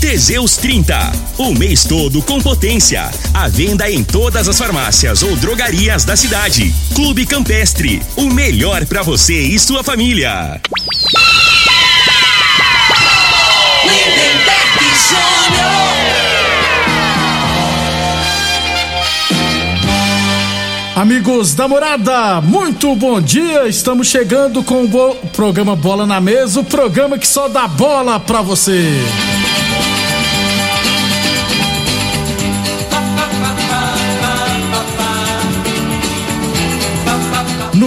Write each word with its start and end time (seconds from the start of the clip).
Teseus 0.00 0.56
30, 0.56 1.12
o 1.36 1.54
mês 1.54 1.84
todo 1.84 2.22
com 2.22 2.40
potência. 2.40 3.10
A 3.34 3.48
venda 3.48 3.88
em 3.90 4.02
todas 4.02 4.48
as 4.48 4.58
farmácias 4.58 5.22
ou 5.22 5.36
drogarias 5.36 6.06
da 6.06 6.16
cidade. 6.16 6.74
Clube 6.94 7.26
Campestre, 7.26 8.02
o 8.16 8.30
melhor 8.30 8.86
para 8.86 9.02
você 9.02 9.38
e 9.38 9.58
sua 9.58 9.84
família. 9.84 10.58
Amigos 20.96 21.54
da 21.54 21.68
morada, 21.68 22.40
muito 22.40 22.96
bom 22.96 23.20
dia. 23.20 23.68
Estamos 23.68 24.08
chegando 24.08 24.64
com 24.64 24.84
o 24.84 25.14
programa 25.28 25.76
Bola 25.76 26.06
na 26.06 26.20
Mesa 26.22 26.60
o 26.60 26.64
programa 26.64 27.18
que 27.18 27.28
só 27.28 27.48
dá 27.48 27.68
bola 27.68 28.18
pra 28.18 28.40
você. 28.40 28.98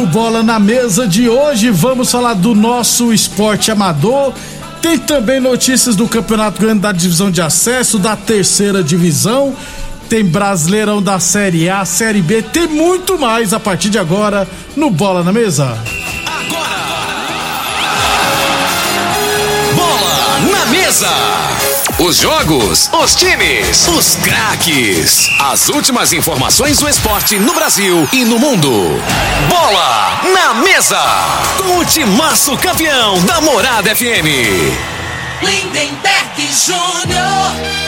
Bola 0.06 0.44
na 0.44 0.60
Mesa 0.60 1.08
de 1.08 1.30
hoje, 1.30 1.70
vamos 1.70 2.12
falar 2.12 2.34
do 2.34 2.54
nosso 2.54 3.14
esporte 3.14 3.72
amador. 3.72 4.34
Tem 4.82 4.98
também 4.98 5.40
notícias 5.40 5.96
do 5.96 6.08
Campeonato 6.08 6.60
Grande 6.60 6.82
da 6.82 6.92
Divisão 6.92 7.32
de 7.32 7.42
Acesso, 7.42 7.98
da 7.98 8.16
terceira 8.16 8.84
divisão. 8.84 9.56
Tem 10.10 10.24
Brasileirão 10.24 11.02
da 11.02 11.20
Série 11.20 11.70
A, 11.70 11.86
Série 11.86 12.22
B, 12.22 12.42
tem 12.42 12.68
muito 12.68 13.18
mais 13.18 13.54
a 13.54 13.60
partir 13.60 13.90
de 13.90 13.98
agora 13.98 14.48
no 14.76 14.90
Bola 14.90 15.24
na 15.24 15.32
Mesa. 15.32 15.78
Bola 19.76 20.40
na 20.52 20.66
mesa. 20.68 21.73
Os 22.00 22.18
jogos, 22.18 22.90
os 22.92 23.16
times, 23.16 23.88
os 23.88 24.16
craques. 24.16 25.30
As 25.40 25.70
últimas 25.70 26.12
informações 26.12 26.80
do 26.80 26.90
esporte 26.90 27.38
no 27.38 27.54
Brasil 27.54 28.10
e 28.12 28.26
no 28.26 28.40
mundo. 28.40 29.00
Bola 29.48 30.22
na 30.34 30.56
mesa. 30.56 31.00
Com 31.58 31.78
o 31.78 31.86
timaço 31.86 32.58
campeão 32.58 33.24
da 33.26 33.40
Morada 33.42 33.96
FM. 33.96 34.26
Lindenberg 35.42 36.50
Júnior. 36.52 37.84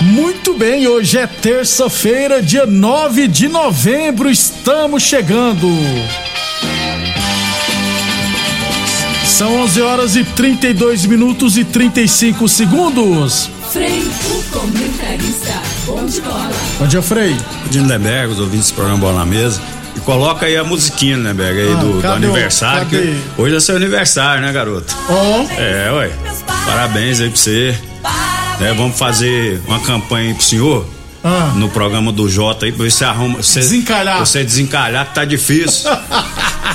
Muito 0.00 0.54
bem, 0.54 0.88
hoje 0.88 1.18
é 1.18 1.26
terça-feira, 1.26 2.42
dia 2.42 2.64
9 2.64 3.28
de 3.28 3.46
novembro, 3.46 4.30
estamos 4.30 5.02
chegando. 5.02 5.68
São 9.38 9.54
11 9.60 9.80
horas 9.82 10.16
e 10.16 10.24
32 10.24 11.06
minutos 11.06 11.56
e 11.56 11.62
35 11.64 12.48
segundos. 12.48 13.48
Frei, 13.70 14.02
o 14.02 14.42
comentarista. 14.50 15.62
Bom 15.86 16.04
de 16.06 16.20
bola. 16.22 16.50
Bom 16.80 16.86
dia, 16.88 17.00
Frei. 17.00 17.36
Lindenberg, 17.70 18.32
os 18.32 18.40
ouvintes 18.40 18.70
do 18.72 18.74
programa 18.74 18.98
Bola 18.98 19.18
na 19.20 19.24
Mesa. 19.26 19.60
E 19.96 20.00
coloca 20.00 20.46
aí 20.46 20.56
a 20.56 20.64
musiquinha, 20.64 21.16
Lindenberg, 21.16 21.60
aí 21.60 21.72
Ah, 21.72 21.76
do, 21.76 22.00
do 22.02 22.08
aniversário. 22.08 22.86
cadê? 22.86 22.98
que 23.02 23.20
hoje 23.40 23.54
é 23.54 23.60
seu 23.60 23.76
aniversário, 23.76 24.42
né, 24.42 24.52
garoto? 24.52 24.92
Ó, 25.08 25.46
É, 25.56 25.92
ué. 25.92 26.10
Parabéns 26.66 27.20
aí 27.20 27.28
pra 27.30 27.38
você. 27.38 27.78
É, 28.60 28.74
vamos 28.74 28.98
fazer 28.98 29.60
uma 29.68 29.78
campanha 29.78 30.30
aí 30.30 30.34
pro 30.34 30.42
senhor. 30.44 30.84
Ah. 31.24 31.52
No 31.56 31.68
programa 31.68 32.12
do 32.12 32.28
Jota 32.28 32.66
aí, 32.66 32.72
pra 32.72 32.84
ver 32.84 32.92
se 32.92 33.04
arruma. 33.04 33.42
Você, 33.42 33.60
Desencalhar. 33.60 34.18
Você 34.20 34.44
desencalhar 34.44 35.06
que 35.08 35.14
tá 35.14 35.24
difícil. 35.24 35.90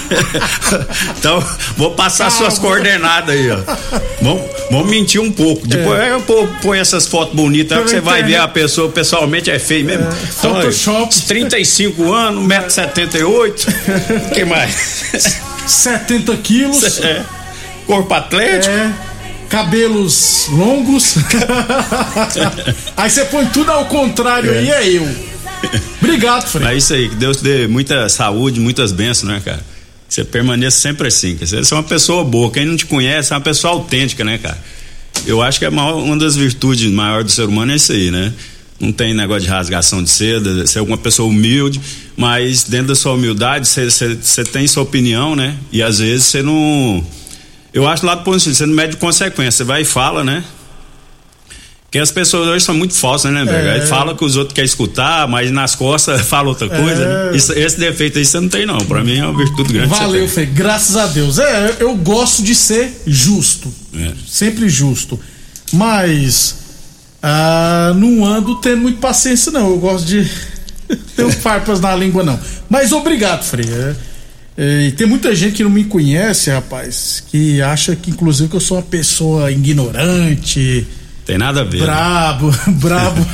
então, 1.18 1.44
vou 1.78 1.92
passar 1.92 2.26
Calma. 2.30 2.38
suas 2.38 2.60
coordenadas 2.60 3.36
aí, 3.36 3.50
ó. 3.52 3.58
Vamos, 4.22 4.42
vamos 4.70 4.90
mentir 4.90 5.22
um 5.22 5.32
pouco. 5.32 5.66
Depois 5.68 6.00
É. 6.00 6.12
eu 6.12 6.22
pô- 6.22 6.48
põe 6.62 6.80
essas 6.80 7.08
fotos 7.08 7.34
bonitas, 7.36 7.78
aí 7.78 7.84
que 7.86 7.90
você 7.92 8.02
vai 8.02 8.24
ver 8.24 8.36
a 8.38 8.48
pessoa 8.48 8.90
pessoalmente 8.90 9.50
é 9.50 9.60
feio 9.60 9.86
mesmo. 9.86 10.04
Então, 10.38 10.56
aí, 10.56 10.62
Photoshop. 10.64 11.22
35 11.22 12.12
anos, 12.14 12.44
1,78m. 12.44 14.28
O 14.28 14.30
que 14.34 14.44
mais? 14.46 15.46
70 15.66 16.36
quilos. 16.38 17.00
É. 17.00 17.24
Corpo 17.88 18.14
atlético. 18.14 18.74
É, 18.76 18.92
cabelos 19.54 20.48
longos. 20.50 21.14
aí 22.98 23.08
você 23.08 23.24
põe 23.26 23.46
tudo 23.46 23.70
ao 23.70 23.86
contrário 23.86 24.52
aí, 24.52 24.68
é 24.72 24.90
eu. 24.90 25.08
Obrigado, 26.02 26.48
Frei. 26.48 26.68
É 26.70 26.76
isso 26.76 26.92
aí, 26.92 27.08
que 27.08 27.16
Deus 27.16 27.38
te 27.38 27.44
dê 27.44 27.68
muita 27.68 28.10
saúde, 28.10 28.60
muitas 28.60 28.92
bênçãos, 28.92 29.32
né, 29.32 29.40
cara? 29.46 29.64
Que 30.10 30.16
Você 30.16 30.24
permaneça 30.24 30.80
sempre 30.80 31.08
assim, 31.08 31.36
que 31.36 31.46
você 31.46 31.58
é 31.58 31.76
uma 31.78 31.84
pessoa 31.84 32.24
boa. 32.24 32.50
Quem 32.52 32.66
não 32.66 32.76
te 32.76 32.88
conhece 32.88 33.32
é 33.32 33.36
uma 33.36 33.42
pessoa 33.42 33.74
autêntica, 33.74 34.24
né, 34.24 34.40
cara? 34.40 34.58
Eu 35.24 35.40
acho 35.40 35.60
que 35.60 35.66
é 35.66 35.70
maior- 35.70 35.98
uma 36.04 36.18
das 36.18 36.36
virtudes 36.36 36.92
maiores 36.92 37.28
do 37.28 37.32
ser 37.32 37.48
humano 37.48 37.74
é 37.74 37.76
isso 37.76 37.92
aí, 37.92 38.10
né? 38.10 38.34
Não 38.80 38.92
tem 38.92 39.14
negócio 39.14 39.44
de 39.44 39.50
rasgação 39.50 40.02
de 40.02 40.10
seda, 40.10 40.66
ser 40.66 40.80
uma 40.82 40.98
pessoa 40.98 41.30
humilde, 41.30 41.80
mas 42.18 42.64
dentro 42.64 42.88
da 42.88 42.96
sua 42.96 43.14
humildade 43.14 43.68
você 43.68 44.44
tem 44.52 44.66
sua 44.66 44.82
opinião, 44.82 45.36
né? 45.36 45.56
E 45.72 45.84
às 45.84 46.00
vezes 46.00 46.26
você 46.26 46.42
não. 46.42 47.06
Eu 47.74 47.88
acho 47.88 48.06
lá 48.06 48.16
do 48.16 48.24
ponto 48.24 48.38
de 48.38 48.46
vista, 48.46 48.54
você 48.54 48.66
não 48.66 48.76
mede 48.76 48.98
consequência, 48.98 49.52
você 49.52 49.64
vai 49.64 49.82
e 49.82 49.86
fala, 49.86 50.24
né? 50.24 50.44
Porque 51.86 52.00
as 52.00 52.12
pessoas 52.12 52.48
hoje 52.48 52.66
são 52.66 52.74
muito 52.74 52.96
falsas, 52.96 53.32
né? 53.32 53.46
É. 53.48 53.72
Aí 53.74 53.82
fala 53.88 54.16
que 54.16 54.26
os 54.26 54.36
outros 54.36 54.54
querem 54.56 54.68
escutar, 54.68 55.28
mas 55.28 55.52
nas 55.52 55.76
costas 55.76 56.22
fala 56.28 56.50
outra 56.50 56.68
coisa. 56.68 57.04
É. 57.04 57.32
né? 57.32 57.38
Isso- 57.38 57.54
esse 57.54 57.80
defeito 57.80 58.18
aí 58.18 58.26
você 58.26 58.40
não 58.40 58.50
tem, 58.50 58.66
não. 58.66 58.80
Pra 58.80 59.04
mim 59.04 59.20
é 59.20 59.26
uma 59.26 59.38
virtude 59.38 59.74
grande. 59.74 59.90
Valeu. 59.90 60.28
Frei. 60.28 60.48
Graças 60.48 60.96
a 60.98 61.06
Deus. 61.06 61.38
É, 61.38 61.78
eu 61.80 61.96
gosto 61.96 62.42
de 62.42 62.56
ser 62.56 63.00
justo. 63.06 63.72
É. 63.96 64.12
Sempre 64.28 64.70
justo. 64.70 65.20
Mas 65.72 66.56
ah, 67.22 67.94
não 67.96 68.26
ando 68.26 68.56
tendo 68.56 68.82
muito 68.82 69.00
paciência, 69.00 69.52
não. 69.52 69.70
Eu 69.70 69.78
gosto 69.78 70.06
de 70.06 70.28
ter 71.16 71.24
os 71.24 71.36
farpas 71.36 71.80
na 71.80 71.96
língua, 71.96 72.24
não. 72.24 72.40
Mas 72.68 72.92
obrigado, 72.92 73.44
Frei. 73.44 73.66
É, 74.58 74.88
e 74.88 74.92
tem 74.92 75.08
muita 75.08 75.34
gente 75.36 75.56
que 75.56 75.64
não 75.64 75.70
me 75.72 75.84
conhece, 75.84 76.52
rapaz, 76.52 77.24
que 77.32 77.62
acha 77.62 77.96
que, 77.96 78.12
inclusive, 78.12 78.50
que 78.50 78.56
eu 78.56 78.60
sou 78.60 78.78
uma 78.78 78.84
pessoa 78.84 79.52
ignorante, 79.52 80.86
Tem 81.26 81.38
nada 81.38 81.62
a 81.62 81.64
ver. 81.64 81.80
né? 81.80 81.86
brabo, 81.86 82.52
brabo. 82.80 83.26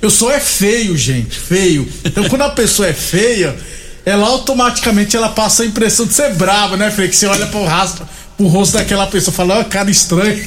eu 0.00 0.10
sou 0.10 0.30
é 0.30 0.38
feio, 0.40 0.96
gente, 0.96 1.36
feio. 1.38 1.88
Então, 2.04 2.28
quando 2.28 2.42
a 2.42 2.50
pessoa 2.50 2.86
é 2.88 2.92
feia, 2.92 3.56
ela 4.04 4.26
automaticamente 4.28 5.16
ela 5.16 5.28
passa 5.30 5.64
a 5.64 5.66
impressão 5.66 6.06
de 6.06 6.14
ser 6.14 6.34
braba, 6.34 6.76
né, 6.76 6.90
Frei? 6.90 7.08
Que 7.08 7.16
você 7.16 7.26
olha 7.26 7.46
pro 7.46 7.64
rosto, 7.64 8.06
pro 8.36 8.46
rosto 8.46 8.74
daquela 8.74 9.06
pessoa 9.08 9.32
e 9.32 9.36
fala, 9.36 9.58
ó, 9.58 9.64
cara 9.64 9.90
estranho. 9.90 10.44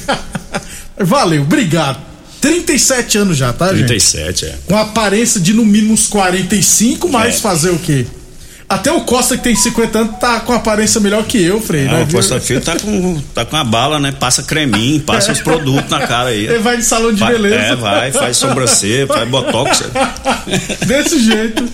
Valeu, 0.98 1.42
obrigado. 1.42 2.00
37 2.40 3.18
anos 3.18 3.36
já, 3.36 3.52
tá, 3.52 3.68
gente? 3.74 3.86
37, 3.88 4.44
é. 4.46 4.54
Com 4.66 4.76
aparência 4.78 5.40
de 5.40 5.52
no 5.52 5.64
mínimo 5.66 5.92
uns 5.94 6.06
45, 6.06 7.08
mas 7.10 7.36
É. 7.36 7.38
fazer 7.40 7.70
o 7.70 7.78
quê? 7.78 8.06
Até 8.68 8.90
o 8.90 9.02
Costa, 9.02 9.36
que 9.36 9.44
tem 9.44 9.54
50 9.54 9.98
anos, 9.98 10.16
tá 10.18 10.40
com 10.40 10.52
aparência 10.52 11.00
melhor 11.00 11.22
que 11.24 11.40
eu, 11.40 11.60
Frei. 11.60 11.86
Ah, 11.86 11.92
né, 11.92 12.06
o? 12.08 12.12
Costa 12.12 12.40
Filho 12.40 12.60
tá 12.60 12.76
com, 12.76 13.20
tá 13.32 13.44
com 13.44 13.54
a 13.56 13.62
bala, 13.62 14.00
né? 14.00 14.10
Passa 14.10 14.42
creminho, 14.42 15.00
passa 15.02 15.30
os 15.30 15.40
produtos 15.40 15.88
na 15.88 16.04
cara 16.06 16.30
aí. 16.30 16.46
Ele 16.46 16.58
vai 16.58 16.76
de 16.76 16.84
salão 16.84 17.12
de 17.12 17.20
Vai- 17.20 17.32
beleza. 17.32 17.56
É, 17.56 17.76
vai, 17.76 18.10
faz 18.10 18.36
sobrancelha, 18.36 19.06
faz 19.06 19.28
botox. 19.28 19.84
Desse 20.84 21.20
jeito. 21.22 21.64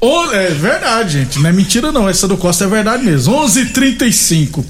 O- 0.00 0.32
é 0.32 0.48
verdade, 0.48 1.18
gente. 1.18 1.38
Não 1.38 1.50
é 1.50 1.52
mentira, 1.52 1.92
não. 1.92 2.08
Essa 2.08 2.26
do 2.26 2.38
Costa 2.38 2.64
é 2.64 2.68
verdade 2.68 3.04
mesmo. 3.04 3.34
11:35 3.34 3.60
h 3.60 3.72
35 3.74 4.66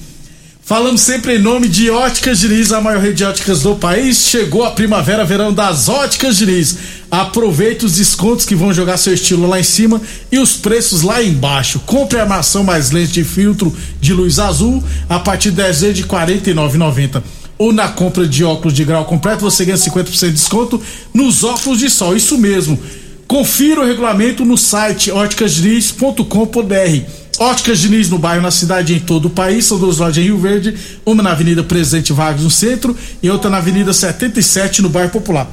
Falamos 0.67 1.03
sempre 1.03 1.37
em 1.37 1.39
nome 1.39 1.69
de 1.69 1.91
Óticas 1.91 2.41
Diniz, 2.41 2.73
a 2.73 2.81
maior 2.81 2.99
rede 2.99 3.17
de 3.17 3.25
óticas 3.25 3.61
do 3.61 3.77
país. 3.77 4.17
Chegou 4.17 4.65
a 4.65 4.71
primavera, 4.71 5.23
verão 5.23 5.53
das 5.53 5.91
Óticas 5.91 6.39
Diniz. 6.39 6.79
Aproveite 7.11 7.85
os 7.85 7.97
descontos 7.97 8.47
que 8.47 8.55
vão 8.55 8.73
jogar 8.73 8.97
seu 8.97 9.13
estilo 9.13 9.47
lá 9.47 9.61
em 9.61 9.63
cima 9.63 10.01
e 10.33 10.39
os 10.39 10.57
preços 10.57 11.03
lá 11.03 11.23
embaixo. 11.23 11.81
Compre 11.81 12.19
a 12.19 12.23
armação 12.23 12.65
mais 12.65 12.91
lente 12.91 13.13
de 13.13 13.25
filtro 13.25 13.77
de 14.01 14.15
luz 14.15 14.39
azul 14.39 14.83
a 15.07 15.19
partir 15.19 15.51
de 15.51 15.57
10 15.57 15.81
vezes 15.83 15.97
de 15.97 16.03
R$ 16.03 16.09
49,90. 16.09 17.23
Ou 17.59 17.71
na 17.71 17.89
compra 17.89 18.27
de 18.27 18.43
óculos 18.43 18.73
de 18.73 18.87
grau 18.87 19.05
completo 19.05 19.43
você 19.43 19.67
ganha 19.67 19.77
50% 19.77 20.29
de 20.29 20.33
desconto 20.33 20.81
nos 21.13 21.45
óculos 21.45 21.79
de 21.79 21.91
sol. 21.91 22.17
Isso 22.17 22.39
mesmo. 22.39 22.81
Confira 23.29 23.83
o 23.83 23.85
regulamento 23.85 24.47
no 24.47 24.57
site 24.57 25.11
óticasdiniz.com.br. 25.11 27.24
Óticas 27.39 27.81
Diniz 27.81 28.09
no 28.09 28.19
bairro, 28.19 28.43
na 28.43 28.51
cidade 28.51 28.93
e 28.93 28.97
em 28.97 29.01
todo 29.01 29.27
o 29.27 29.31
país. 29.31 29.65
São 29.65 29.79
duas 29.79 29.99
lojas 29.99 30.19
em 30.19 30.27
Rio 30.27 30.39
Verde, 30.39 30.75
uma 31.05 31.23
na 31.23 31.33
Avenida 31.33 31.63
Presidente 31.63 32.13
Vargas 32.13 32.43
no 32.43 32.51
centro 32.51 32.97
e 33.23 33.29
outra 33.29 33.51
na 33.51 33.59
Avenida 33.59 33.93
77 33.93 34.83
no 34.83 34.89
bairro 34.89 35.11
Popular. 35.11 35.49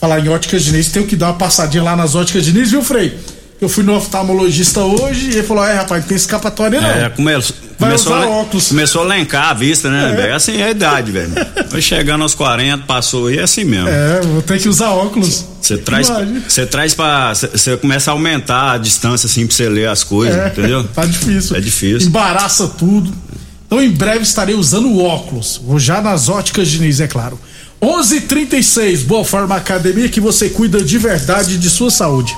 Falar 0.00 0.20
em 0.20 0.28
óticas 0.28 0.64
Diniz, 0.64 0.88
tenho 0.88 1.06
que 1.06 1.16
dar 1.16 1.28
uma 1.28 1.34
passadinha 1.34 1.82
lá 1.82 1.96
nas 1.96 2.14
óticas 2.14 2.44
Diniz, 2.44 2.70
viu, 2.70 2.82
Frei? 2.82 3.18
Eu 3.60 3.68
fui 3.68 3.82
no 3.82 3.94
oftalmologista 3.96 4.80
hoje 4.82 5.30
e 5.30 5.32
ele 5.34 5.42
falou: 5.42 5.64
é, 5.64 5.74
rapaz, 5.74 6.02
não 6.02 6.08
tem 6.08 6.16
escapatória 6.16 6.80
não. 6.80 6.88
É, 6.90 7.08
come, 7.08 7.32
Vai 7.78 7.90
começou, 7.90 8.16
usar 8.16 8.26
óculos. 8.26 8.68
começou 8.68 9.02
a 9.02 9.04
lencar 9.06 9.50
a 9.50 9.54
vista, 9.54 9.90
né, 9.90 10.12
É. 10.12 10.16
velho? 10.16 10.34
Assim 10.34 10.56
é 10.60 10.64
a 10.64 10.70
idade, 10.70 11.10
velho. 11.12 11.30
Vai 11.70 11.80
chegando 11.82 12.22
aos 12.22 12.34
40, 12.34 12.84
passou 12.86 13.30
e 13.30 13.38
é 13.38 13.42
assim 13.42 13.64
mesmo. 13.64 13.88
É, 13.88 14.20
vou 14.22 14.40
ter 14.42 14.58
que 14.60 14.68
usar 14.68 14.90
óculos. 14.90 15.44
Você 15.60 15.76
traz, 15.78 16.08
você 16.46 16.66
traz 16.66 16.94
pra. 16.94 17.32
Você 17.34 17.76
começa 17.78 18.10
a 18.10 18.12
aumentar 18.12 18.72
a 18.72 18.78
distância, 18.78 19.26
assim, 19.26 19.46
pra 19.46 19.56
você 19.56 19.68
ler 19.68 19.88
as 19.88 20.04
coisas, 20.04 20.36
É, 20.38 20.48
entendeu? 20.48 20.84
Tá 20.94 21.04
difícil. 21.04 21.56
É 21.56 21.60
difícil. 21.60 22.08
Embaraça 22.08 22.66
tudo. 22.68 23.12
Então 23.66 23.82
em 23.82 23.90
breve 23.90 24.22
estarei 24.22 24.54
usando 24.54 24.98
óculos. 25.02 25.60
Vou 25.64 25.78
já 25.78 26.00
nas 26.00 26.28
óticas 26.28 26.68
Diniz, 26.68 27.00
é 27.00 27.06
claro. 27.08 27.38
11:36 27.82 29.02
Boa 29.04 29.24
Forma 29.24 29.56
Academia 29.56 30.08
que 30.08 30.20
você 30.20 30.48
cuida 30.48 30.82
de 30.82 30.98
verdade 30.98 31.58
de 31.58 31.68
sua 31.68 31.90
saúde. 31.90 32.36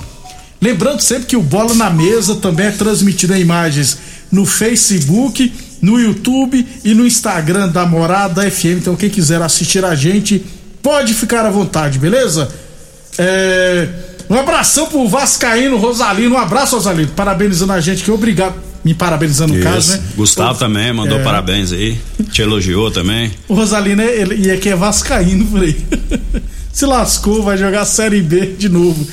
Lembrando 0.61 1.01
sempre 1.01 1.27
que 1.27 1.37
o 1.37 1.43
Bola 1.43 1.75
na 1.75 1.89
Mesa 1.91 2.35
também 2.37 2.67
é 2.67 2.71
transmitido 2.73 3.35
em 3.35 3.41
imagens 3.41 3.99
no 4.31 4.45
Facebook, 4.45 5.53
no 5.81 5.99
YouTube 6.01 6.67
e 6.85 6.95
no 6.95 7.07
Instagram 7.07 7.69
da 7.69 7.87
Morada 7.87 8.49
FM. 8.51 8.79
Então 8.79 8.97
quem 8.97 9.09
quiser 9.09 9.41
assistir 9.41 9.85
a 9.85 9.95
gente 9.95 10.45
pode 10.83 11.15
ficar 11.15 11.47
à 11.47 11.51
vontade, 11.51 11.99
beleza? 11.99 12.49
É, 13.17 13.89
um 14.29 14.35
abração 14.35 14.87
pro 14.87 15.09
Vascaíno 15.09 15.77
Rosalino, 15.77 16.35
um 16.35 16.39
abraço 16.39 16.77
Rosalino, 16.77 17.09
parabenizando 17.13 17.73
a 17.73 17.81
gente, 17.81 18.03
que 18.05 18.11
obrigado, 18.11 18.55
me 18.85 18.95
parabenizando 18.95 19.53
no 19.55 19.59
Isso. 19.61 19.69
caso, 19.69 19.93
né? 19.93 20.03
Gustavo 20.17 20.55
O- 20.55 20.59
também 20.59 20.93
mandou 20.93 21.19
é. 21.19 21.23
parabéns 21.23 21.73
aí. 21.73 21.99
Te 22.31 22.43
elogiou 22.43 22.91
também. 22.91 23.31
O 23.49 23.55
Rosalino 23.55 24.03
é, 24.03 24.07
ele, 24.21 24.47
e 24.47 24.51
é 24.51 24.57
que 24.57 24.69
é 24.69 24.77
Vascaíno, 24.77 25.57
aí. 25.63 25.77
Se 26.73 26.85
lascou, 26.85 27.43
vai 27.43 27.57
jogar 27.57 27.85
Série 27.85 28.21
B 28.23 28.55
de 28.59 28.69
novo. 28.69 29.07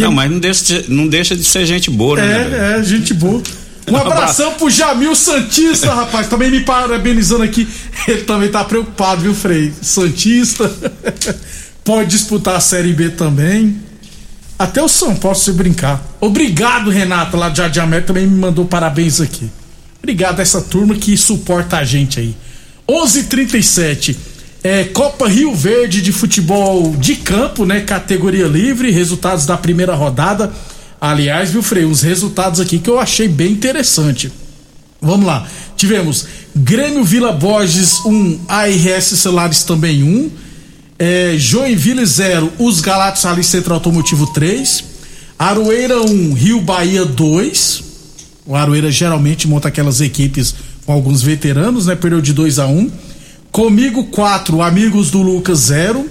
Que- 0.00 0.04
Não, 0.06 0.12
mas 0.12 0.30
não 0.30 0.38
deixa, 0.38 0.64
de- 0.82 0.90
não 0.92 1.06
deixa 1.08 1.36
de 1.36 1.44
ser 1.44 1.66
gente 1.66 1.90
boa, 1.90 2.16
né? 2.16 2.76
É, 2.76 2.80
é, 2.80 2.82
gente 2.82 3.12
boa. 3.14 3.42
Um 3.88 3.96
abração 3.96 4.54
pro 4.54 4.70
Jamil 4.70 5.14
Santista, 5.16 5.92
rapaz. 5.92 6.28
Também 6.28 6.50
me 6.50 6.60
parabenizando 6.60 7.42
aqui. 7.42 7.66
Ele 8.06 8.22
também 8.22 8.48
tá 8.48 8.62
preocupado, 8.64 9.22
viu, 9.22 9.34
Frei? 9.34 9.72
Santista. 9.82 10.70
Pode 11.84 12.10
disputar 12.10 12.56
a 12.56 12.60
Série 12.60 12.92
B 12.92 13.10
também. 13.10 13.76
Até 14.58 14.82
o 14.82 14.88
São 14.88 15.16
Paulo, 15.16 15.36
se 15.36 15.50
brincar. 15.52 16.00
Obrigado, 16.20 16.90
Renato, 16.90 17.36
lá 17.36 17.48
de 17.48 17.58
Jardim 17.58 17.80
América, 17.80 18.08
também 18.08 18.26
me 18.26 18.38
mandou 18.38 18.64
parabéns 18.66 19.20
aqui. 19.20 19.50
Obrigado 19.98 20.38
a 20.38 20.42
essa 20.42 20.60
turma 20.60 20.94
que 20.94 21.16
suporta 21.16 21.78
a 21.78 21.84
gente 21.84 22.20
aí. 22.20 22.36
11:37 22.88 24.16
é, 24.62 24.84
Copa 24.84 25.26
Rio 25.26 25.54
Verde 25.54 26.02
de 26.02 26.12
futebol 26.12 26.94
de 26.96 27.16
campo, 27.16 27.64
né? 27.64 27.80
Categoria 27.80 28.46
livre, 28.46 28.90
resultados 28.90 29.46
da 29.46 29.56
primeira 29.56 29.94
rodada. 29.94 30.52
Aliás, 31.00 31.50
viu, 31.50 31.62
Frei, 31.62 31.86
uns 31.86 32.02
resultados 32.02 32.60
aqui 32.60 32.78
que 32.78 32.90
eu 32.90 32.98
achei 32.98 33.26
bem 33.26 33.52
interessante. 33.52 34.30
Vamos 35.00 35.26
lá. 35.26 35.46
Tivemos 35.76 36.26
Grêmio 36.54 37.02
Vila 37.04 37.32
Borges 37.32 38.04
1, 38.04 38.40
ARS 38.46 39.04
Celulares 39.04 39.62
também 39.64 40.02
1. 40.02 40.30
É, 40.98 41.34
Joinville 41.38 42.04
0, 42.04 42.52
Os 42.58 42.82
Galatos 42.82 43.24
Ali 43.24 43.42
Centro 43.42 43.72
Automotivo 43.72 44.26
3. 44.26 44.84
Aroeira 45.38 46.02
1, 46.02 46.34
Rio 46.34 46.60
Bahia 46.60 47.06
2. 47.06 47.84
O 48.44 48.54
Aroeira 48.54 48.90
geralmente 48.90 49.48
monta 49.48 49.68
aquelas 49.68 50.02
equipes 50.02 50.54
com 50.84 50.92
alguns 50.92 51.22
veteranos, 51.22 51.86
né? 51.86 51.94
Perdeu 51.94 52.20
de 52.20 52.34
2 52.34 52.58
a 52.58 52.66
1 52.66 52.90
Comigo 53.50 54.04
4, 54.04 54.62
Amigos 54.62 55.10
do 55.10 55.20
Lucas 55.22 55.58
0. 55.58 56.08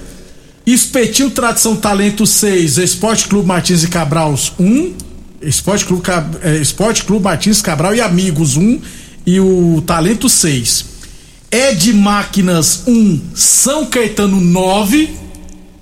Espetil 0.65 1.31
Tradição 1.31 1.75
Talento 1.75 2.25
6, 2.25 2.77
Esporte 2.77 3.27
Clube 3.27 3.47
Martins 3.47 3.83
e 3.83 3.88
Cabral 3.88 4.38
1. 4.59 4.94
Esporte 5.41 5.86
Clube, 5.86 6.03
eh, 6.44 6.57
Esporte 6.57 7.06
Clube 7.06 7.24
Martins 7.24 7.62
Cabral 7.62 7.95
e 7.95 8.01
Amigos 8.01 8.57
1. 8.57 8.81
E 9.25 9.39
o 9.39 9.81
Talento 9.88 10.27
6. 10.27 10.86
Ed 11.51 11.94
Máquinas 11.94 12.83
1, 12.86 13.21
São 13.33 13.86
Caetano 13.86 14.39
9. 14.39 15.09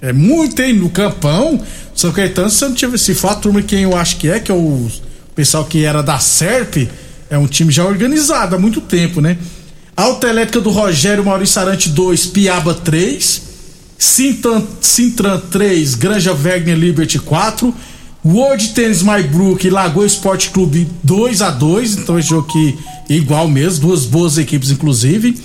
É 0.02 0.14
muito, 0.14 0.62
hein? 0.62 0.74
No 0.74 0.90
campão. 0.90 1.60
São 1.96 2.12
Caetano, 2.12 2.50
se 2.52 2.64
eu 2.64 2.70
não 2.70 2.76
tiver. 2.76 2.98
Se 2.98 3.16
for 3.16 3.32
a 3.32 3.36
turma 3.36 3.62
quem 3.64 3.82
eu 3.82 3.98
acho 3.98 4.18
que 4.18 4.30
é, 4.30 4.40
que 4.40 4.52
é 4.52 4.56
o 4.56 4.88
pessoal 5.36 5.66
que 5.66 5.84
era 5.84 6.04
da 6.04 6.20
SERP, 6.20 6.88
é 7.30 7.38
um 7.38 7.48
time 7.48 7.72
já 7.72 7.84
organizado 7.84 8.56
há 8.56 8.60
muito 8.60 8.80
tempo, 8.80 9.20
né? 9.20 9.38
Autoelétrica 9.98 10.62
do 10.62 10.70
Rogério 10.70 11.26
Maurício 11.26 11.60
Arante 11.60 11.90
2, 11.90 12.28
Piaba 12.28 12.76
3. 12.76 13.42
Sintan, 13.98 14.64
Sintran 14.80 15.40
3, 15.50 15.96
Granja 15.96 16.36
Wagner 16.36 16.78
Liberty 16.78 17.18
4. 17.18 17.74
World 18.24 18.70
Tennis 18.70 19.02
Maybrook 19.02 19.66
e 19.66 19.72
Lagoa 19.72 20.06
Esporte 20.06 20.52
Clube 20.52 20.88
2 21.04 21.42
a 21.42 21.50
2 21.50 21.98
Então 21.98 22.20
esse 22.20 22.30
jogo 22.30 22.48
aqui 22.48 22.78
é 23.10 23.14
igual 23.14 23.48
mesmo, 23.48 23.88
duas 23.88 24.06
boas 24.06 24.38
equipes 24.38 24.70
inclusive. 24.70 25.36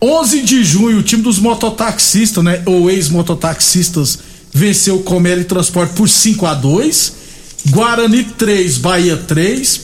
11 0.00 0.42
de 0.42 0.62
junho, 0.62 0.98
o 0.98 1.02
time 1.02 1.22
dos 1.22 1.40
mototaxistas, 1.40 2.44
né? 2.44 2.62
Ou 2.66 2.88
ex-mototaxistas, 2.88 4.20
venceu 4.54 4.96
o 4.96 5.02
Comeli 5.02 5.42
Transporte 5.42 5.94
por 5.94 6.08
5 6.08 6.46
a 6.46 6.54
2 6.54 7.12
Guarani 7.70 8.22
3, 8.22 8.78
Bahia 8.78 9.16
3. 9.16 9.80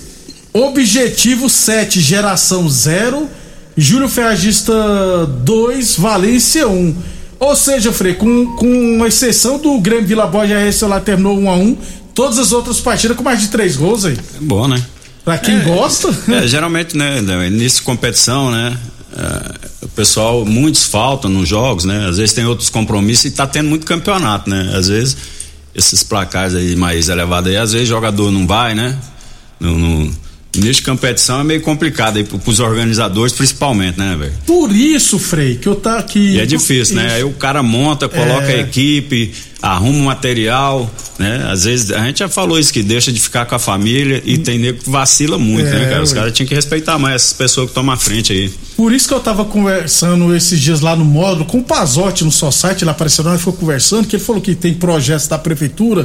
Objetivo 0.53 1.51
7, 1.51 2.01
Geração 2.01 2.71
0. 2.71 3.29
Júlio 3.77 4.09
Ferragista 4.09 4.73
2, 5.27 5.97
Valência 5.97 6.69
1. 6.69 6.97
Ou 7.41 7.57
seja, 7.57 7.93
Frei, 7.93 8.15
com, 8.15 8.47
com 8.57 9.05
exceção 9.07 9.59
do 9.59 9.79
Grêmio 9.81 10.07
Vila 10.07 10.27
Borges, 10.27 10.57
a 10.57 10.69
RS 10.69 10.81
lá 10.83 11.01
terminou 11.01 11.39
1 11.39 11.51
a 11.51 11.57
1 11.57 11.77
Todas 12.15 12.39
as 12.39 12.53
outras 12.53 12.79
partidas 12.79 13.17
com 13.17 13.25
mais 13.25 13.41
de 13.41 13.49
três 13.49 13.77
gols 13.77 14.05
aí. 14.05 14.15
É 14.15 14.41
bom, 14.41 14.69
né? 14.69 14.81
Pra 15.25 15.37
quem 15.37 15.61
gosta. 15.65 16.17
É, 16.29 16.47
geralmente, 16.47 16.97
né, 16.97 17.19
início 17.49 17.81
de 17.81 17.83
competição, 17.83 18.53
né? 18.53 18.79
é, 19.17 19.69
o 19.83 19.89
pessoal, 19.89 20.45
muitos 20.45 20.85
faltam 20.85 21.31
nos 21.31 21.49
jogos, 21.49 21.85
né? 21.85 22.07
Às 22.09 22.17
vezes 22.17 22.35
tem 22.35 22.45
outros 22.45 22.69
compromissos 22.69 23.27
e 23.27 23.31
tá 23.31 23.47
tendo 23.47 23.69
muito 23.69 23.87
campeonato, 23.87 24.51
né? 24.51 24.73
Às 24.75 24.89
vezes, 24.89 25.17
esses 25.75 26.03
placares 26.03 26.55
aí 26.55 26.75
mais 26.75 27.09
elevados 27.09 27.51
aí, 27.51 27.57
às 27.57 27.73
vezes 27.73 27.89
o 27.89 27.91
jogador 27.91 28.31
não 28.31 28.47
vai, 28.47 28.75
né? 28.75 28.99
No, 29.61 29.79
no 29.79 30.24
de 30.61 30.83
competição 30.83 31.41
é 31.41 31.45
meio 31.45 31.61
complicado 31.61 32.17
aí 32.17 32.25
pro- 32.25 32.39
pros 32.39 32.61
organizadores, 32.61 33.33
principalmente, 33.33 33.99
né, 33.99 34.17
velho? 34.19 34.33
Por 34.47 34.71
isso, 34.75 35.19
Frei, 35.19 35.57
que 35.57 35.67
eu 35.69 35.75
tá 35.77 35.99
aqui. 35.99 36.35
E 36.37 36.41
é 36.41 36.47
difícil, 36.47 36.97
né? 36.97 37.15
Aí 37.15 37.25
o 37.25 37.33
cara 37.33 37.63
monta, 37.63 38.09
coloca 38.09 38.47
É. 38.51 38.57
a 38.57 38.61
equipe, 38.61 39.33
arruma 39.63 39.99
o 39.99 40.03
material, 40.05 40.93
né? 41.19 41.47
Às 41.51 41.65
vezes 41.65 41.91
a 41.91 42.05
gente 42.05 42.19
já 42.19 42.29
falou 42.29 42.59
isso, 42.59 42.73
que 42.73 42.83
deixa 42.83 43.11
de 43.13 43.19
ficar 43.21 43.47
com 43.47 43.55
a 43.55 43.59
família 43.59 44.23
e 44.25 44.37
tem 44.39 44.59
nego 44.59 44.83
que 44.83 44.91
vacila 44.91 45.39
muito, 45.39 45.67
É, 45.69 45.73
né, 45.79 45.85
cara? 45.89 46.03
Os 46.03 46.13
caras 46.13 46.33
tinham 46.33 46.47
que 46.47 46.55
respeitar 46.55 46.99
mais 46.99 47.17
essas 47.17 47.33
pessoas 47.33 47.69
que 47.69 47.75
tomam 47.75 47.95
a 47.95 47.97
frente 47.97 48.33
aí. 48.33 48.51
Por 48.77 48.93
isso 48.93 49.09
que 49.09 49.15
eu 49.15 49.21
tava 49.21 49.45
conversando 49.45 50.35
esses 50.35 50.61
dias 50.61 50.81
lá 50.81 50.95
no 50.95 51.05
módulo 51.05 51.45
com 51.47 51.59
o 51.59 51.63
Pazotti 51.65 52.25
no 52.25 52.31
só 52.33 52.51
site, 52.51 52.85
lá 52.85 52.93
apareceu, 52.93 53.25
nós 53.25 53.39
ficou 53.39 53.55
conversando, 53.55 54.07
que 54.07 54.17
ele 54.17 54.23
falou 54.25 54.43
que 54.43 54.55
tem 54.55 54.75
projetos 54.75 55.27
da 55.29 55.39
prefeitura 55.39 56.05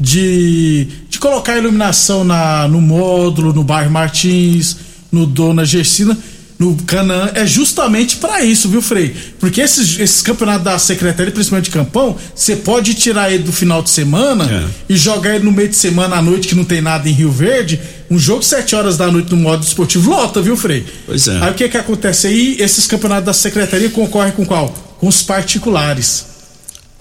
de, 0.00 0.86
de 1.08 1.18
colocar 1.18 1.58
iluminação 1.58 2.24
na, 2.24 2.66
no 2.66 2.80
módulo, 2.80 3.52
no 3.52 3.62
bairro 3.62 3.90
Martins, 3.90 4.76
no 5.12 5.26
Dona 5.26 5.64
Gersina, 5.64 6.16
no 6.58 6.76
Canaã, 6.84 7.30
é 7.34 7.46
justamente 7.46 8.16
para 8.16 8.42
isso, 8.42 8.68
viu, 8.68 8.82
Frei? 8.82 9.14
Porque 9.38 9.62
esses, 9.62 9.98
esses 9.98 10.20
campeonatos 10.20 10.64
da 10.64 10.78
Secretaria, 10.78 11.32
principalmente 11.32 11.66
de 11.66 11.70
Campão, 11.70 12.16
você 12.34 12.54
pode 12.56 12.92
tirar 12.94 13.32
ele 13.32 13.42
do 13.44 13.52
final 13.52 13.82
de 13.82 13.88
semana 13.88 14.44
É. 14.44 14.92
e 14.92 14.96
jogar 14.96 15.36
ele 15.36 15.44
no 15.44 15.52
meio 15.52 15.70
de 15.70 15.76
semana 15.76 16.16
à 16.16 16.22
noite, 16.22 16.48
que 16.48 16.54
não 16.54 16.64
tem 16.64 16.82
nada 16.82 17.08
em 17.08 17.12
Rio 17.12 17.30
Verde, 17.30 17.80
um 18.10 18.18
jogo 18.18 18.42
7 18.42 18.74
horas 18.76 18.98
da 18.98 19.10
noite 19.10 19.30
no 19.30 19.38
modo 19.38 19.62
esportivo 19.64 20.10
lota, 20.10 20.42
viu, 20.42 20.54
Frei? 20.56 20.84
Pois 21.06 21.28
é. 21.28 21.38
Aí 21.42 21.50
o 21.50 21.54
que 21.54 21.66
que 21.68 21.78
acontece 21.78 22.26
aí? 22.26 22.56
Esses 22.58 22.86
campeonatos 22.86 23.24
da 23.24 23.32
secretaria 23.32 23.88
concorrem 23.88 24.32
com 24.32 24.44
qual? 24.44 24.68
Com 24.98 25.08
os 25.08 25.22
particulares. 25.22 26.26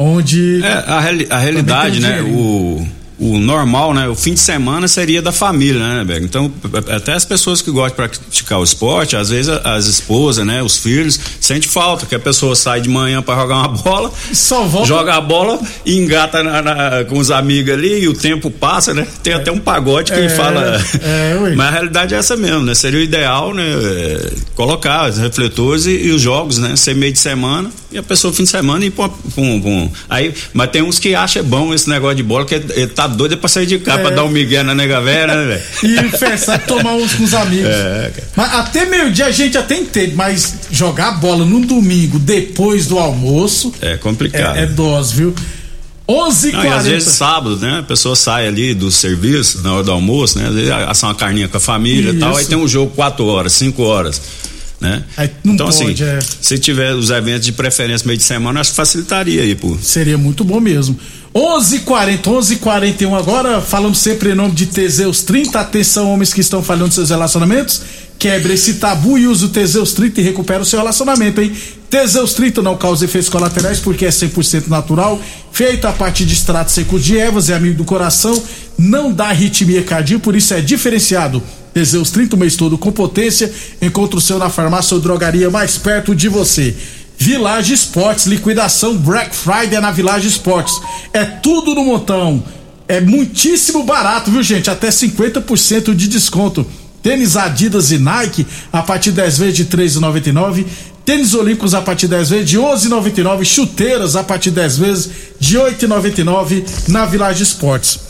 Onde. 0.02 0.62
É, 0.64 0.72
a, 0.88 1.00
reali- 1.02 1.28
a 1.30 1.38
realidade, 1.38 2.00
né? 2.00 2.22
O, 2.22 2.88
o 3.20 3.38
normal, 3.38 3.94
né? 3.94 4.08
O 4.08 4.16
fim 4.16 4.34
de 4.34 4.40
semana 4.40 4.88
seria 4.88 5.22
da 5.22 5.34
família, 5.34 5.78
né, 5.86 6.06
Beco? 6.06 6.24
Então, 6.24 6.50
até 6.96 7.12
as 7.12 7.26
pessoas 7.26 7.62
que 7.62 7.70
gostam 7.70 8.06
de 8.08 8.12
praticar 8.18 8.60
o 8.60 8.64
esporte, 8.64 9.18
às 9.18 9.30
vezes 9.30 9.50
as 9.66 9.88
esposas, 9.88 10.46
né? 10.48 10.64
Os 10.64 10.78
filhos, 10.78 11.20
sente 11.42 11.68
falta, 11.68 12.06
que 12.06 12.16
a 12.16 12.20
pessoa 12.20 12.56
sai 12.56 12.80
de 12.80 12.88
manhã 12.88 13.22
para 13.22 13.42
jogar 13.42 13.56
uma 13.58 13.68
bola, 13.68 14.10
Só 14.32 14.64
volta. 14.64 14.88
joga 14.88 15.16
a 15.16 15.20
bola 15.20 15.60
e 15.86 15.98
engata 15.98 16.42
na- 16.42 16.62
na- 16.62 17.04
com 17.04 17.20
os 17.20 17.30
amigos 17.30 17.74
ali 17.74 18.00
e 18.04 18.08
o 18.08 18.14
tempo 18.14 18.50
passa, 18.50 18.94
né? 18.94 19.06
Tem 19.22 19.34
até 19.34 19.52
um 19.52 19.60
pagode 19.60 20.14
que 20.14 20.18
É, 20.18 20.30
fala. 20.30 20.82
é. 21.02 21.56
Mas 21.58 21.68
a 21.68 21.72
realidade 21.72 22.16
é 22.16 22.18
essa 22.18 22.38
mesmo, 22.38 22.62
né? 22.62 22.74
Seria 22.74 23.02
o 23.02 23.04
ideal, 23.04 23.54
né? 23.54 23.66
colocar 24.56 25.10
os 25.10 25.18
refletores 25.18 25.86
e, 25.86 25.92
e 26.08 26.12
os 26.12 26.22
jogos, 26.22 26.58
né? 26.58 26.74
Ser 26.78 26.96
meio 26.96 27.12
de 27.12 27.20
semana 27.20 27.70
e 27.92 27.98
a 27.98 28.04
pessoa 28.04 28.32
fim 28.34 28.44
de 28.44 28.50
semana 28.50 28.86
e 28.86 28.90
pum, 28.92 29.10
pum. 29.34 29.92
Aí, 30.10 30.34
mas 30.54 30.70
tem 30.70 30.82
uns 30.84 31.00
que 31.00 31.16
acham 31.16 31.44
bom 31.44 31.74
esse 31.74 31.90
negócio 31.90 32.16
de 32.18 32.24
bola, 32.24 32.46
que 32.46 32.54
ele 32.56 32.88
tá 32.88 33.08
doido 33.08 33.34
é 33.34 33.38
pra 33.38 33.50
sair 33.50 33.66
de 33.66 33.80
casa, 33.80 34.00
É. 34.00 34.02
pra 34.04 34.12
dar 34.16 34.24
um 34.24 34.30
migué 34.30 34.62
na 34.64 34.76
nega 34.76 35.02
velha, 35.02 35.34
né, 35.36 35.46
velho? 35.82 36.06
E 36.06 36.10
festa, 36.18 36.58
tomar 36.60 36.94
uns 36.94 37.14
com 37.16 37.24
os 37.24 37.34
amigos. 37.34 37.70
É, 37.80 38.12
cara. 38.16 38.28
Mas 38.36 38.54
até 38.54 38.86
meio-dia 38.86 39.26
a 39.26 39.32
gente 39.32 39.58
até 39.58 39.76
entende, 39.78 40.14
mas 40.16 40.54
jogar 40.72 41.12
bola 41.20 41.44
no 41.46 41.60
domingo 41.66 42.20
depois 42.20 42.86
do 42.88 42.98
almoço 43.00 43.74
É 43.82 43.98
complicado. 43.98 44.58
é, 44.58 44.64
é 44.64 44.66
dose, 44.66 45.16
viu? 45.16 45.34
11 46.08 46.52
Não, 46.54 46.64
e 46.64 46.68
às 46.68 46.86
vezes 46.88 47.10
sábado, 47.10 47.58
né? 47.58 47.80
A 47.80 47.84
pessoa 47.84 48.16
sai 48.16 48.48
ali 48.48 48.74
do 48.74 48.90
serviço, 48.90 49.62
na 49.62 49.74
hora 49.74 49.84
do 49.84 49.92
almoço, 49.92 50.40
né? 50.40 50.48
Às 50.48 50.56
vezes 50.56 50.72
assa 50.72 51.06
uma 51.08 51.14
carninha 51.16 51.48
com 51.48 51.58
a 51.58 51.60
família 51.60 52.12
e 52.12 52.18
tal, 52.20 52.32
aí 52.36 52.42
Isso. 52.42 52.50
tem 52.50 52.58
um 52.58 52.68
jogo 52.68 52.92
4 52.96 53.24
horas, 53.26 53.54
5 53.54 53.84
horas, 53.84 54.20
né? 54.80 55.04
Aí 55.18 55.30
então, 55.44 55.68
pode, 55.68 55.84
assim, 55.92 56.04
é. 56.04 56.20
se 56.42 56.58
tiver 56.58 56.94
os 56.94 57.10
eventos 57.10 57.46
de 57.46 57.52
preferência 57.52 58.08
meio 58.08 58.18
de 58.18 58.24
semana, 58.24 58.62
acho 58.62 58.72
que 58.72 58.76
facilitaria 58.76 59.42
aí, 59.42 59.56
pô. 59.56 59.78
Seria 59.82 60.18
muito 60.18 60.44
bom 60.44 60.60
mesmo. 60.60 60.98
11:40, 61.34 62.22
11:41 62.24 63.16
agora, 63.16 63.62
falamos 63.62 64.00
sempre 64.00 64.32
em 64.32 64.36
nome 64.36 64.56
de 64.56 64.68
Teseus 64.68 65.22
30. 65.22 65.60
Atenção, 65.60 66.12
homens 66.12 66.34
que 66.34 66.42
estão 66.42 66.64
falhando 66.64 66.94
seus 66.94 67.10
relacionamentos. 67.10 67.82
Quebre 68.18 68.54
esse 68.54 68.76
tabu 68.76 69.18
e 69.18 69.28
use 69.28 69.46
o 69.46 69.50
Teseus 69.50 69.94
30 69.94 70.20
e 70.20 70.24
recupera 70.24 70.62
o 70.62 70.66
seu 70.66 70.80
relacionamento, 70.80 71.40
hein? 71.40 71.54
Teseus 71.90 72.34
30 72.34 72.62
não 72.62 72.76
causa 72.76 73.06
efeitos 73.06 73.30
colaterais 73.30 73.80
porque 73.80 74.06
é 74.06 74.10
100% 74.10 74.68
natural, 74.68 75.22
feito 75.52 75.88
a 75.88 75.94
partir 75.94 76.26
de 76.26 76.34
extrato 76.34 76.70
seco 76.70 77.00
de 77.00 77.18
ervas, 77.18 77.50
é 77.50 77.54
amigo 77.54 77.78
do 77.78 77.86
coração, 77.86 78.42
não 78.78 79.12
dá 79.12 79.28
arritmia 79.28 79.82
cardíaca, 79.84 80.22
por 80.22 80.36
isso 80.36 80.54
é 80.54 80.60
diferenciado. 80.60 81.42
Teseus 81.74 82.12
30 82.12 82.36
o 82.36 82.40
mês 82.40 82.56
todo 82.56 82.78
com 82.78 82.92
potência. 82.92 83.52
Encontre 83.82 84.18
o 84.18 84.22
seu 84.22 84.38
na 84.38 84.50
farmácia 84.50 84.96
ou 84.96 85.02
drogaria 85.02 85.50
mais 85.50 85.78
perto 85.78 86.16
de 86.16 86.28
você. 86.28 86.76
Village 87.18 87.74
Esportes, 87.74 88.26
liquidação 88.28 88.98
Black 88.98 89.36
Friday 89.36 89.80
na 89.82 89.92
Village 89.92 90.28
Esportes. 90.28 90.80
É 91.14 91.26
tudo 91.26 91.76
no 91.76 91.84
montão. 91.84 92.44
É 92.88 93.02
muitíssimo 93.02 93.84
barato, 93.84 94.32
viu, 94.32 94.42
gente? 94.42 94.70
Até 94.70 94.90
50% 94.90 95.94
de 95.94 96.08
desconto. 96.08 96.66
Tênis 97.04 97.38
Adidas 97.38 97.92
e 97.92 97.98
Nike 97.98 98.48
a 98.72 98.82
partir 98.82 99.12
de 99.12 99.18
10 99.18 99.38
vezes 99.38 99.56
de 99.56 99.64
R$ 99.64 99.70
3,99. 99.86 100.66
Tênis 101.06 101.34
Olímpicos 101.34 101.74
a 101.74 101.82
partir 101.82 102.08
de 102.08 102.16
10 102.16 102.30
vezes 102.30 102.50
de 102.50 102.58
R$ 102.58 102.64
11,99. 102.64 103.46
Chuteiras 103.46 104.16
a 104.16 104.24
partir 104.24 104.50
de 104.50 104.56
10 104.58 104.78
vezes 104.78 105.10
de 105.40 105.58
R$ 105.58 105.72
8,99 105.72 106.64
na 106.88 107.06
Village 107.06 107.44
Esportes. 107.44 108.09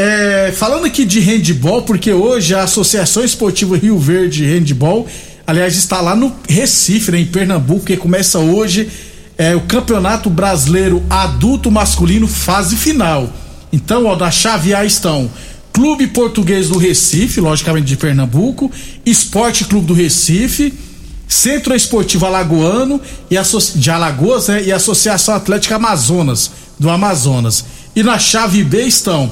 É, 0.00 0.52
falando 0.52 0.86
aqui 0.86 1.04
de 1.04 1.18
handball, 1.18 1.82
porque 1.82 2.12
hoje 2.12 2.54
a 2.54 2.62
Associação 2.62 3.24
Esportiva 3.24 3.76
Rio 3.76 3.98
Verde 3.98 4.46
Handball, 4.46 5.08
aliás, 5.44 5.74
está 5.74 6.00
lá 6.00 6.14
no 6.14 6.32
Recife, 6.48 7.10
né, 7.10 7.18
em 7.18 7.26
Pernambuco, 7.26 7.84
que 7.84 7.96
começa 7.96 8.38
hoje 8.38 8.88
é, 9.36 9.56
o 9.56 9.62
Campeonato 9.62 10.30
Brasileiro 10.30 11.02
Adulto 11.10 11.68
Masculino 11.68 12.28
fase 12.28 12.76
final. 12.76 13.28
Então, 13.72 14.04
ó, 14.04 14.14
na 14.14 14.30
chave 14.30 14.72
A 14.72 14.84
estão 14.84 15.28
Clube 15.72 16.06
Português 16.06 16.68
do 16.68 16.78
Recife, 16.78 17.40
logicamente 17.40 17.86
de 17.88 17.96
Pernambuco, 17.96 18.70
Esporte 19.04 19.64
Clube 19.64 19.88
do 19.88 19.94
Recife, 19.94 20.72
Centro 21.26 21.74
Esportivo 21.74 22.24
Alagoano 22.24 23.00
e 23.28 23.36
de 23.74 23.90
Alagoas, 23.90 24.46
né, 24.46 24.62
e 24.62 24.70
Associação 24.70 25.34
Atlética 25.34 25.74
Amazonas, 25.74 26.52
do 26.78 26.88
Amazonas. 26.88 27.64
E 27.96 28.04
na 28.04 28.16
chave 28.16 28.62
B 28.62 28.84
estão 28.84 29.28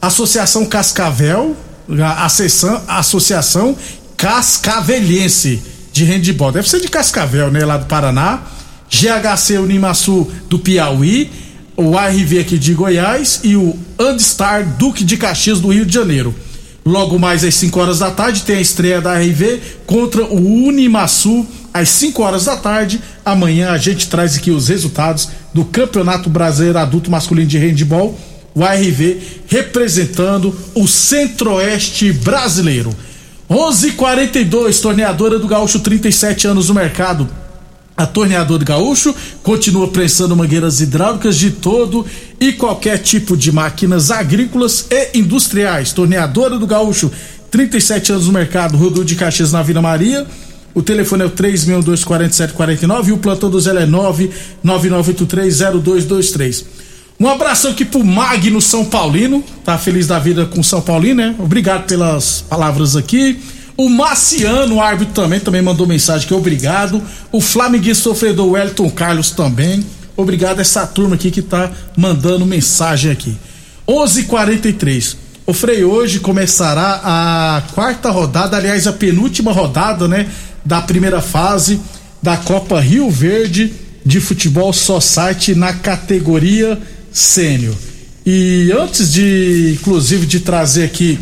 Associação 0.00 0.66
Cascavel, 0.66 1.56
Associação, 2.88 3.76
Cascavelense 4.16 5.62
de 5.92 6.04
Handball. 6.04 6.52
Deve 6.52 6.68
ser 6.68 6.80
de 6.80 6.88
Cascavel, 6.88 7.50
né, 7.50 7.64
lá 7.64 7.76
do 7.76 7.86
Paraná. 7.86 8.42
GHC 8.88 9.58
Unimaçu 9.58 10.30
do 10.48 10.58
Piauí, 10.58 11.30
o 11.76 11.98
ARV 11.98 12.38
aqui 12.40 12.58
de 12.58 12.72
Goiás 12.72 13.40
e 13.42 13.56
o 13.56 13.76
Andstar 13.98 14.64
Duque 14.78 15.04
de 15.04 15.16
Caxias 15.16 15.60
do 15.60 15.68
Rio 15.68 15.84
de 15.84 15.92
Janeiro. 15.92 16.34
Logo 16.84 17.18
mais 17.18 17.42
às 17.42 17.54
5 17.56 17.80
horas 17.80 17.98
da 17.98 18.12
tarde 18.12 18.42
tem 18.42 18.56
a 18.56 18.60
estreia 18.60 19.00
da 19.00 19.18
RV 19.18 19.60
contra 19.86 20.24
o 20.24 20.66
Unimaçu 20.66 21.44
às 21.74 21.88
5 21.88 22.22
horas 22.22 22.44
da 22.44 22.56
tarde. 22.56 23.00
Amanhã 23.24 23.72
a 23.72 23.78
gente 23.78 24.06
traz 24.06 24.36
aqui 24.36 24.52
os 24.52 24.68
resultados 24.68 25.28
do 25.52 25.64
Campeonato 25.64 26.30
Brasileiro 26.30 26.78
Adulto 26.78 27.10
Masculino 27.10 27.48
de 27.48 27.58
Handball, 27.58 28.16
o 28.56 28.64
ARV 28.64 29.20
representando 29.46 30.52
o 30.74 30.88
Centro-Oeste 30.88 32.10
brasileiro. 32.10 32.90
11:42 33.50 34.80
torneadora 34.80 35.38
do 35.38 35.46
Gaúcho 35.46 35.80
37 35.80 36.48
anos 36.48 36.70
no 36.70 36.74
mercado. 36.74 37.28
A 37.94 38.06
Torneadora 38.06 38.58
do 38.58 38.64
Gaúcho 38.64 39.14
continua 39.42 39.88
prensando 39.88 40.34
mangueiras 40.34 40.80
hidráulicas 40.80 41.36
de 41.36 41.50
todo 41.50 42.06
e 42.40 42.50
qualquer 42.52 42.96
tipo 42.98 43.36
de 43.36 43.52
máquinas 43.52 44.10
agrícolas 44.10 44.86
e 44.90 45.18
industriais. 45.18 45.92
Torneadora 45.92 46.58
do 46.58 46.66
Gaúcho, 46.66 47.12
37 47.50 48.12
anos 48.12 48.26
no 48.26 48.32
mercado, 48.32 48.74
Rodul 48.76 49.04
de 49.04 49.16
Caxias 49.16 49.52
na 49.52 49.62
Vila 49.62 49.82
Maria. 49.82 50.26
O 50.74 50.82
telefone 50.82 51.22
é 51.22 51.26
o 51.26 51.30
3624749 51.30 53.08
e 53.08 53.12
o 53.12 53.18
plantão 53.18 53.50
do 53.50 53.60
Zé 53.60 53.82
é 53.82 53.86
999830223. 53.86 56.85
Um 57.18 57.28
abraço 57.28 57.68
aqui 57.68 57.84
pro 57.84 58.04
Magno 58.04 58.60
São 58.60 58.84
Paulino, 58.84 59.42
tá 59.64 59.78
feliz 59.78 60.06
da 60.06 60.18
vida 60.18 60.44
com 60.44 60.62
São 60.62 60.82
Paulino, 60.82 61.22
né? 61.22 61.34
Obrigado 61.38 61.86
pelas 61.86 62.42
palavras 62.42 62.94
aqui. 62.94 63.40
O 63.74 63.88
Marciano, 63.88 64.76
o 64.76 64.80
árbitro 64.82 65.14
também, 65.14 65.40
também 65.40 65.62
mandou 65.62 65.86
mensagem 65.86 66.26
aqui, 66.26 66.34
obrigado. 66.34 67.02
O 67.32 67.40
Flamenguista 67.40 68.04
sofredor 68.04 68.52
Wellington 68.52 68.90
Carlos 68.90 69.30
também. 69.30 69.84
Obrigado 70.14 70.58
a 70.58 70.62
essa 70.62 70.86
turma 70.86 71.14
aqui 71.14 71.30
que 71.30 71.40
tá 71.40 71.70
mandando 71.96 72.44
mensagem 72.44 73.10
aqui. 73.10 73.34
11:43. 73.88 75.16
O 75.46 75.54
Frei 75.54 75.84
hoje 75.84 76.20
começará 76.20 77.00
a 77.02 77.62
quarta 77.72 78.10
rodada, 78.10 78.56
aliás, 78.56 78.86
a 78.86 78.92
penúltima 78.92 79.52
rodada, 79.52 80.06
né, 80.08 80.26
da 80.64 80.82
primeira 80.82 81.22
fase 81.22 81.80
da 82.22 82.36
Copa 82.36 82.80
Rio 82.80 83.08
Verde 83.10 83.72
de 84.04 84.20
Futebol 84.20 84.72
Society 84.72 85.54
na 85.54 85.72
categoria 85.72 86.78
sênior. 87.16 87.74
E 88.24 88.70
antes 88.78 89.12
de, 89.12 89.78
inclusive, 89.80 90.26
de 90.26 90.40
trazer 90.40 90.84
aqui 90.84 91.18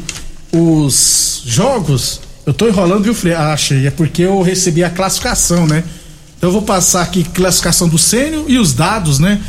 os 0.52 1.42
jogos, 1.46 2.20
eu 2.44 2.52
tô 2.52 2.66
enrolando, 2.66 3.04
viu, 3.04 3.14
Frei? 3.14 3.34
Ah, 3.34 3.52
achei, 3.52 3.86
é 3.86 3.90
porque 3.90 4.22
eu 4.22 4.42
recebi 4.42 4.82
a 4.82 4.90
classificação, 4.90 5.66
né? 5.66 5.84
Então 6.36 6.48
eu 6.48 6.52
vou 6.52 6.62
passar 6.62 7.02
aqui 7.02 7.22
classificação 7.22 7.88
do 7.88 7.98
sênior 7.98 8.44
e 8.48 8.58
os 8.58 8.72
dados, 8.72 9.18
né? 9.18 9.40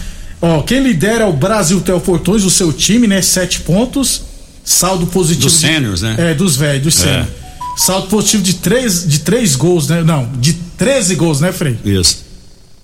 Ó, 0.41 0.61
quem 0.61 0.81
lidera 0.81 1.23
é 1.23 1.27
o 1.27 1.33
Brasil 1.33 1.81
Teoportões, 1.81 2.43
o 2.43 2.49
seu 2.49 2.71
time, 2.71 3.07
né? 3.07 3.21
Sete 3.21 3.61
pontos. 3.61 4.21
Saldo 4.63 5.07
positivo. 5.07 5.45
Dos 5.45 5.53
sêniors, 5.53 6.01
né? 6.01 6.15
É, 6.17 6.33
dos 6.33 6.55
velhos, 6.55 6.83
dos 6.83 6.95
sênior. 6.95 7.27
Saldo 7.77 8.07
positivo 8.07 8.43
de 8.43 8.55
três, 8.55 9.07
de 9.07 9.19
três 9.19 9.55
gols, 9.55 9.87
né? 9.87 10.03
Não, 10.03 10.29
de 10.39 10.53
13 10.53 11.15
gols, 11.15 11.39
né, 11.39 11.51
Frei? 11.51 11.77
Isso. 11.83 12.23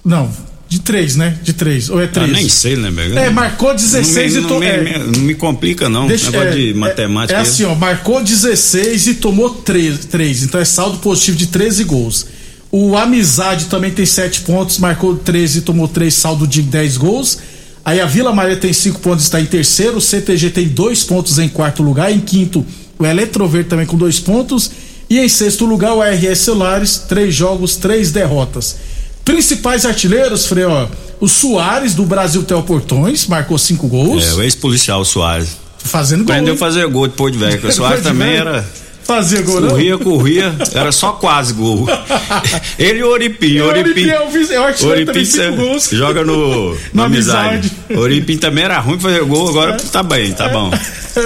Não, 0.03 0.29
de 0.71 0.79
três, 0.79 1.17
né? 1.17 1.37
De 1.43 1.51
três. 1.51 1.89
Ou 1.89 1.99
é 1.99 2.05
Eu 2.05 2.07
três? 2.07 2.31
nem 2.31 2.47
sei, 2.47 2.77
né, 2.77 2.89
velho? 2.89 3.19
É, 3.19 3.29
marcou 3.29 3.73
16 3.75 4.35
não 4.35 4.39
e 4.39 4.43
me, 4.43 4.47
to- 4.47 4.53
não, 4.53 4.59
me, 4.61 4.65
é. 4.67 4.99
não 4.99 5.19
me 5.23 5.35
complica, 5.35 5.89
não. 5.89 6.07
Deixa- 6.07 6.31
Negócio 6.31 6.47
é, 6.47 6.55
de 6.55 6.69
é- 6.69 6.73
matemática. 6.73 7.37
É, 7.37 7.41
assim, 7.41 7.65
ó, 7.65 7.75
marcou 7.75 8.23
16 8.23 9.05
e 9.07 9.15
tomou 9.15 9.49
3, 9.49 10.05
três, 10.05 10.43
Então 10.43 10.61
é 10.61 10.63
saldo 10.63 10.99
positivo 10.99 11.35
de 11.35 11.47
13 11.47 11.83
gols. 11.83 12.25
O 12.71 12.95
Amizade 12.95 13.65
também 13.65 13.91
tem 13.91 14.05
7 14.05 14.41
pontos, 14.41 14.77
marcou 14.77 15.17
13 15.17 15.57
e 15.57 15.61
tomou 15.61 15.89
3, 15.89 16.13
saldo 16.13 16.47
de 16.47 16.61
10 16.61 16.95
gols. 16.95 17.39
Aí 17.83 17.99
a 17.99 18.05
Vila 18.05 18.31
Maria 18.33 18.55
tem 18.55 18.71
5 18.71 19.01
pontos, 19.01 19.25
está 19.25 19.41
em 19.41 19.45
terceiro. 19.45 19.97
O 19.97 20.01
CTG 20.01 20.51
tem 20.51 20.69
2 20.69 21.03
pontos 21.03 21.37
em 21.37 21.49
quarto 21.49 21.83
lugar. 21.83 22.13
Em 22.13 22.21
quinto, 22.21 22.65
o 22.97 23.05
Eletroverde 23.05 23.67
também 23.67 23.85
com 23.85 23.97
2 23.97 24.21
pontos. 24.21 24.71
E 25.09 25.19
em 25.19 25.27
sexto 25.27 25.65
lugar, 25.65 25.93
o 25.95 26.01
RS 26.01 26.39
Celulares, 26.45 26.97
3 27.09 27.35
jogos, 27.35 27.75
3 27.75 28.09
derrotas. 28.13 28.77
Principais 29.23 29.85
artilheiros, 29.85 30.45
Frei, 30.45 30.65
ó. 30.65 30.87
O 31.19 31.27
Soares, 31.27 31.93
do 31.93 32.03
Brasil 32.03 32.41
Teoportões, 32.43 33.27
marcou 33.27 33.57
5 33.57 33.87
gols. 33.87 34.27
É, 34.27 34.33
o 34.33 34.41
ex-policial 34.41 35.05
Soares. 35.05 35.57
Fazendo 35.77 36.23
gol. 36.23 36.33
Aprendeu 36.33 36.55
a 36.55 36.57
fazer 36.57 36.87
gol 36.87 37.07
depois 37.07 37.31
de 37.31 37.39
velho. 37.39 37.67
O 37.67 37.71
Soares 37.71 38.01
também 38.03 38.29
velho. 38.29 38.49
era. 38.49 38.65
Fazia 39.03 39.41
gol, 39.41 39.59
não? 39.59 39.69
Corria, 39.69 39.97
corria, 39.97 40.55
era 40.73 40.91
só 40.91 41.13
quase 41.13 41.53
gol. 41.53 41.87
Ele 42.77 42.99
e 42.99 43.03
o 43.03 43.09
Oripim. 43.09 43.59
O 43.59 43.65
Oripim, 43.67 44.07
é 44.09 44.19
o 44.19 44.53
é 44.53 44.59
o 44.59 44.63
artilheiro, 44.63 45.11
Oripim 45.11 45.25
cinco 45.25 45.79
joga 45.91 46.23
no, 46.23 46.77
Na 46.93 47.05
amizade. 47.05 47.55
amizade. 47.57 47.99
Oripim 47.99 48.37
também 48.37 48.63
era 48.63 48.79
ruim 48.79 48.99
fazer 48.99 49.23
gol, 49.25 49.49
agora 49.49 49.75
tá 49.91 50.03
bem, 50.03 50.31
tá 50.33 50.49
bom. 50.49 50.71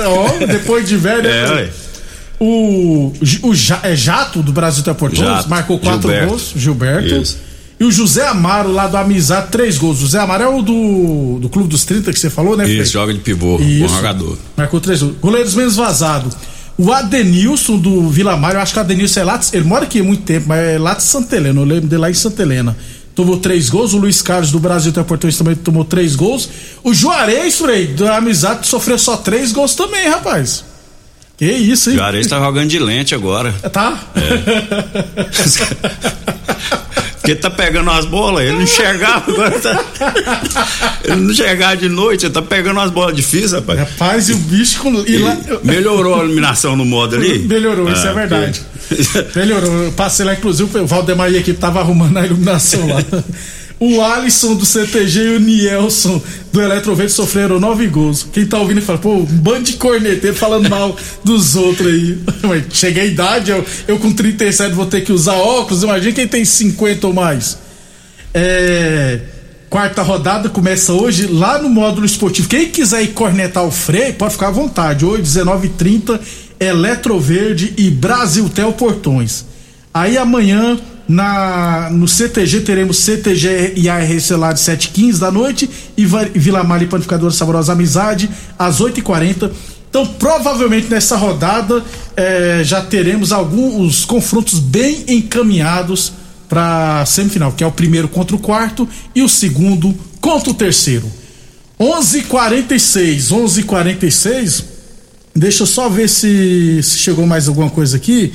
Ó, 0.08 0.46
depois 0.46 0.88
de 0.88 0.96
velho. 0.96 1.28
É, 1.28 1.56
né? 1.64 1.70
O, 2.40 3.14
o 3.44 3.54
é 3.84 3.96
Jato 3.96 4.42
do 4.42 4.52
Brasil 4.52 4.84
Teoportões 4.84 5.28
Jato, 5.28 5.50
marcou 5.50 5.78
quatro 5.78 6.02
Gilberto. 6.02 6.28
gols. 6.28 6.54
Gilberto. 6.56 7.16
Isso. 7.16 7.38
E 7.86 7.88
o 7.88 7.92
José 7.92 8.26
Amaro, 8.28 8.72
lá 8.72 8.88
do 8.88 8.98
Amizade, 8.98 9.50
três 9.52 9.78
gols. 9.78 10.00
O 10.00 10.02
José 10.02 10.18
Amaro 10.20 10.44
é 10.44 10.48
o 10.48 10.62
do, 10.64 11.38
do 11.40 11.50
Clube 11.50 11.70
dos 11.70 11.86
30 11.86 12.12
que 12.12 12.20
você 12.20 12.32
falou, 12.32 12.58
né? 12.58 12.68
Isso, 12.68 12.94
joga 12.94 13.14
de 13.14 13.20
pivô, 13.20 13.60
bom 13.60 13.64
Isso. 13.64 13.94
jogador. 13.96 14.38
Marcou 14.58 14.80
três 14.82 15.04
gols. 15.04 15.16
Goleiros 15.22 15.54
menos 15.54 15.76
vazado. 15.76 16.30
O 16.78 16.92
Adenilson 16.92 17.78
do 17.78 18.10
Vila 18.10 18.36
Mário, 18.36 18.58
eu 18.58 18.62
acho 18.62 18.74
que 18.74 18.80
o 18.80 18.82
Adenilson 18.82 19.20
é 19.20 19.24
lá. 19.24 19.38
de- 19.38 19.56
Ele 19.56 19.66
mora 19.66 19.84
aqui 19.84 20.00
há 20.00 20.04
muito 20.04 20.24
tempo, 20.24 20.48
mas 20.50 20.60
é 20.60 20.80
lá 20.80 20.96
de 20.96 21.04
Santa 21.04 21.36
Helena. 21.36 21.62
Eu 21.62 21.66
lembro 21.66 21.88
dele 21.88 22.02
lá 22.02 22.10
em 22.10 22.14
Santa 22.16 22.42
Helena. 22.42 22.76
Tomou 23.14 23.38
três 23.38 23.70
gols. 23.70 23.94
O 23.94 23.98
Luiz 23.98 24.20
Carlos 24.22 24.52
do 24.52 24.60
Brasil 24.60 24.92
Teoportões 24.92 25.38
também 25.38 25.56
tomou 25.56 25.86
três 25.86 26.16
gols. 26.16 26.50
O 26.84 26.92
Juarez, 26.92 27.56
Frei, 27.60 27.88
da 27.88 28.18
Amizade, 28.18 28.66
sofreu 28.68 28.98
só 28.98 29.16
três 29.16 29.52
gols 29.52 29.76
também, 29.76 30.10
rapaz. 30.10 30.66
Que 31.38 31.46
isso, 31.52 31.90
hein? 31.92 31.98
O 31.98 32.00
Juarez 32.00 32.26
tá 32.28 32.40
jogando 32.40 32.68
de 32.70 32.80
lente 32.80 33.14
agora. 33.14 33.52
Tá? 33.72 34.00
Porque 37.26 37.36
tá 37.36 37.50
pegando 37.50 37.90
as 37.90 38.06
bolas, 38.06 38.44
ele 38.46 38.54
não 38.54 38.62
enxergava 38.62 39.32
agora 39.32 39.60
tá. 39.60 39.84
Ele 41.04 41.16
não 41.16 41.32
enxergava 41.32 41.76
de 41.76 41.90
noite, 41.90 42.28
ele 42.28 42.34
tá 42.34 42.42
pegando 42.42 42.80
as 42.80 42.92
bolas 42.92 43.16
difíceis, 43.16 43.52
rapaz. 43.52 43.80
Rapaz, 43.80 44.30
e 44.30 44.34
o 44.34 44.38
bicho 44.38 44.80
com. 44.80 44.94
E 45.08 45.18
lá, 45.18 45.36
Melhorou 45.64 46.22
a 46.22 46.24
iluminação 46.24 46.76
no 46.76 46.86
modo 46.86 47.16
ali? 47.16 47.40
Melhorou, 47.40 47.92
isso 47.92 48.06
é 48.06 48.14
verdade. 48.14 48.62
Melhorou. 49.36 49.86
Eu 49.86 49.92
passei 49.94 50.24
lá, 50.24 50.34
inclusive, 50.34 50.78
o 50.78 50.86
Valdemar 50.86 51.32
e 51.32 51.38
a 51.38 51.40
equipe 51.40 51.60
tava 51.60 51.80
arrumando 51.80 52.18
a 52.18 52.26
iluminação 52.26 52.88
lá. 52.88 53.04
O 53.80 54.02
Alisson 54.02 54.56
do 54.56 54.66
CTG 54.66 55.20
e 55.20 55.36
o 55.36 55.40
Nielson 55.40 56.22
do 56.52 56.62
Eletroverde 56.62 57.12
sofreram 57.12 57.60
nove 57.60 57.88
gols. 57.88 58.26
Quem 58.32 58.46
tá 58.46 58.58
ouvindo 58.58 58.82
fala, 58.82 59.00
pô, 59.00 59.16
um 59.16 59.26
bando 59.26 59.64
de 59.64 59.74
corneteiro 59.74 60.36
falando 60.36 60.70
mal 60.70 60.96
dos 61.24 61.56
outros 61.56 61.88
aí. 61.88 62.18
Cheguei 62.72 63.04
a 63.04 63.06
idade, 63.06 63.52
eu, 63.52 63.66
eu 63.88 64.00
com 64.00 64.14
37 64.14 64.74
vou 64.74 64.86
ter 64.86 65.02
que 65.02 65.12
usar 65.12 65.34
óculos. 65.34 65.84
Imagina 65.84 66.14
quem 66.14 66.28
tem 66.28 66.46
50 66.46 67.08
ou 67.08 67.14
mais. 67.14 67.58
É, 68.34 69.20
quarta 69.70 70.02
rodada 70.02 70.48
começa 70.48 70.94
hoje 70.94 71.28
lá 71.28 71.62
no 71.62 71.68
módulo 71.68 72.06
esportivo. 72.06 72.48
Quem 72.48 72.70
quiser 72.70 73.04
ir 73.04 73.10
cornetar 73.10 73.66
o 73.66 73.72
freio, 73.72 74.14
pode 74.14 74.34
ficar 74.34 74.48
à 74.48 74.52
vontade. 74.52 75.06
Hoje, 75.06 75.24
19h30, 75.24 76.18
Eletroverde 76.58 77.74
e 77.78 77.90
Brasiltel 77.92 78.72
Portões. 78.72 79.44
Aí 79.94 80.18
amanhã 80.18 80.80
na, 81.08 81.90
no 81.92 82.08
CTG 82.08 82.62
teremos 82.62 82.98
CTG 83.00 83.74
e 83.76 83.88
ARC 83.88 84.32
lá 84.32 84.52
de 84.54 84.60
7h15 84.60 85.20
da 85.20 85.32
noite 85.32 85.70
e 85.96 86.06
Vila 86.06 86.64
Mari 86.64 86.88
Panificadora 86.88 87.32
Saborosa 87.32 87.74
Amizade 87.74 88.30
às 88.58 88.82
8h40. 88.82 89.52
Então, 89.90 90.06
provavelmente 90.06 90.90
nessa 90.90 91.16
rodada 91.16 91.84
eh, 92.18 92.62
já 92.64 92.82
teremos 92.82 93.32
alguns 93.32 94.04
confrontos 94.04 94.60
bem 94.60 95.06
encaminhados 95.08 96.12
para 96.50 97.06
semifinal, 97.06 97.52
que 97.52 97.64
é 97.64 97.68
o 97.68 97.72
primeiro 97.72 98.08
contra 98.08 98.36
o 98.36 98.40
quarto 98.40 98.88
e 99.14 99.22
o 99.22 99.30
segundo 99.30 99.96
contra 100.20 100.50
o 100.50 100.54
terceiro. 100.54 101.10
11:46, 101.80 103.32
11:46. 103.32 104.64
Deixa 105.36 105.64
eu 105.64 105.68
só 105.68 105.90
ver 105.90 106.08
se, 106.08 106.82
se 106.82 106.98
chegou 106.98 107.26
mais 107.26 107.48
alguma 107.48 107.70
coisa 107.70 107.98
aqui. 107.98 108.34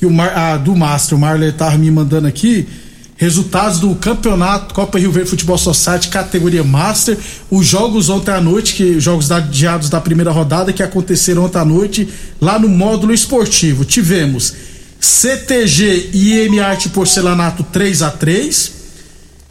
Que 0.00 0.06
o 0.06 0.10
Mar, 0.10 0.32
ah, 0.34 0.56
do 0.56 0.74
Master, 0.74 1.16
o 1.16 1.20
Marley 1.20 1.52
tava 1.52 1.76
me 1.76 1.90
mandando 1.90 2.26
aqui. 2.26 2.66
Resultados 3.18 3.80
do 3.80 3.94
campeonato 3.96 4.72
Copa 4.72 4.98
Rio 4.98 5.12
Verde 5.12 5.28
Futebol 5.28 5.58
Society, 5.58 6.08
categoria 6.08 6.64
Master. 6.64 7.18
Os 7.50 7.66
jogos 7.66 8.08
ontem 8.08 8.30
à 8.30 8.40
noite, 8.40 8.72
que 8.72 8.98
jogos 8.98 9.30
adiados 9.30 9.90
da 9.90 10.00
primeira 10.00 10.30
rodada, 10.30 10.72
que 10.72 10.82
aconteceram 10.82 11.44
ontem 11.44 11.58
à 11.58 11.64
noite, 11.66 12.08
lá 12.40 12.58
no 12.58 12.66
módulo 12.66 13.12
esportivo. 13.12 13.84
Tivemos 13.84 14.54
CTG 14.98 16.08
e 16.14 16.46
IM 16.46 16.60
Arte 16.60 16.88
Porcelanato 16.88 17.62
3 17.62 18.00
a 18.00 18.10
3 18.10 18.72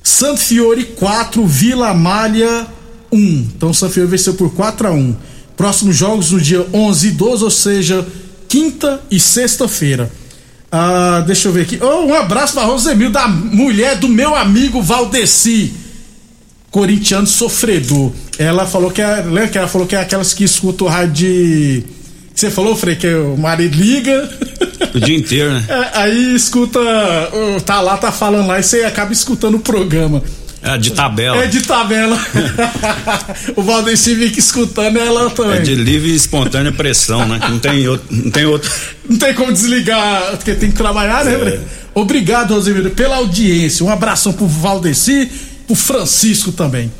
Santo 0.01 0.39
Fiore 0.39 0.83
4, 0.83 1.45
Vila 1.45 1.93
Malha 1.93 2.65
1. 3.11 3.17
Então 3.55 3.71
Santo 3.71 3.93
Fiore 3.93 4.09
venceu 4.09 4.33
por 4.33 4.51
4 4.51 4.87
a 4.87 4.91
1. 4.91 5.15
Próximos 5.55 5.95
jogos 5.95 6.31
no 6.31 6.41
dia 6.41 6.65
11 6.73 7.07
e 7.07 7.11
12, 7.11 7.43
ou 7.43 7.51
seja, 7.51 8.07
quinta 8.47 8.99
e 9.11 9.19
sexta-feira. 9.19 10.11
Ah, 10.71 11.23
deixa 11.25 11.47
eu 11.47 11.51
ver 11.51 11.61
aqui. 11.61 11.79
Oh, 11.81 12.05
um 12.05 12.13
abraço 12.13 12.53
para 12.53 12.63
Rosemil, 12.63 13.09
da 13.09 13.27
mulher 13.27 13.95
do 13.97 14.07
meu 14.07 14.35
amigo 14.35 14.81
Valdeci. 14.81 15.73
Corintiano 16.69 17.25
sofredor. 17.25 18.11
Ela 18.37 18.65
falou 18.65 18.91
que 18.91 19.01
é, 19.01 19.23
lembra 19.23 19.47
que 19.47 19.57
ela 19.57 19.67
falou 19.67 19.87
que 19.87 19.95
é 19.95 20.01
aquelas 20.01 20.33
que 20.33 20.43
escutam 20.43 20.85
o 20.85 20.89
rádio 20.89 21.13
de 21.13 21.83
você 22.39 22.49
falou, 22.49 22.73
Frei, 22.73 22.95
que 22.95 23.13
o 23.13 23.35
marido 23.35 23.75
liga. 23.75 24.29
O 24.95 24.99
dia 25.01 25.17
inteiro, 25.17 25.51
né? 25.51 25.65
É, 25.67 25.99
aí 25.99 26.35
escuta, 26.35 26.79
tá 27.65 27.81
lá, 27.81 27.97
tá 27.97 28.13
falando 28.13 28.47
lá, 28.47 28.57
e 28.57 28.63
você 28.63 28.85
acaba 28.85 29.11
escutando 29.11 29.55
o 29.55 29.59
programa. 29.59 30.23
É 30.61 30.77
de 30.77 30.91
tabela. 30.91 31.43
É 31.43 31.47
de 31.47 31.61
tabela. 31.61 32.19
o 33.55 33.61
Valdeci 33.61 34.15
fica 34.15 34.39
escutando 34.39 34.97
ela 34.97 35.29
também. 35.29 35.57
É 35.57 35.61
de 35.61 35.75
livre 35.75 36.09
e 36.09 36.15
espontânea 36.15 36.71
pressão, 36.71 37.25
né? 37.25 37.39
Não 37.49 37.59
tem 37.59 37.87
outro. 37.87 38.07
Não 38.11 38.29
tem 38.29 38.45
outro. 38.45 38.69
Não 39.09 39.17
tem 39.17 39.33
como 39.33 39.53
desligar, 39.53 40.37
porque 40.37 40.53
tem 40.53 40.69
que 40.69 40.77
trabalhar, 40.77 41.23
né, 41.23 41.37
Bre? 41.37 41.59
Obrigado, 41.93 42.53
Rosemiro, 42.53 42.89
pela 42.91 43.17
audiência. 43.17 43.85
Um 43.85 43.89
abração 43.89 44.33
pro 44.33 44.47
Valdeci, 44.47 45.31
pro 45.65 45.75
Francisco 45.75 46.51
também. 46.51 46.91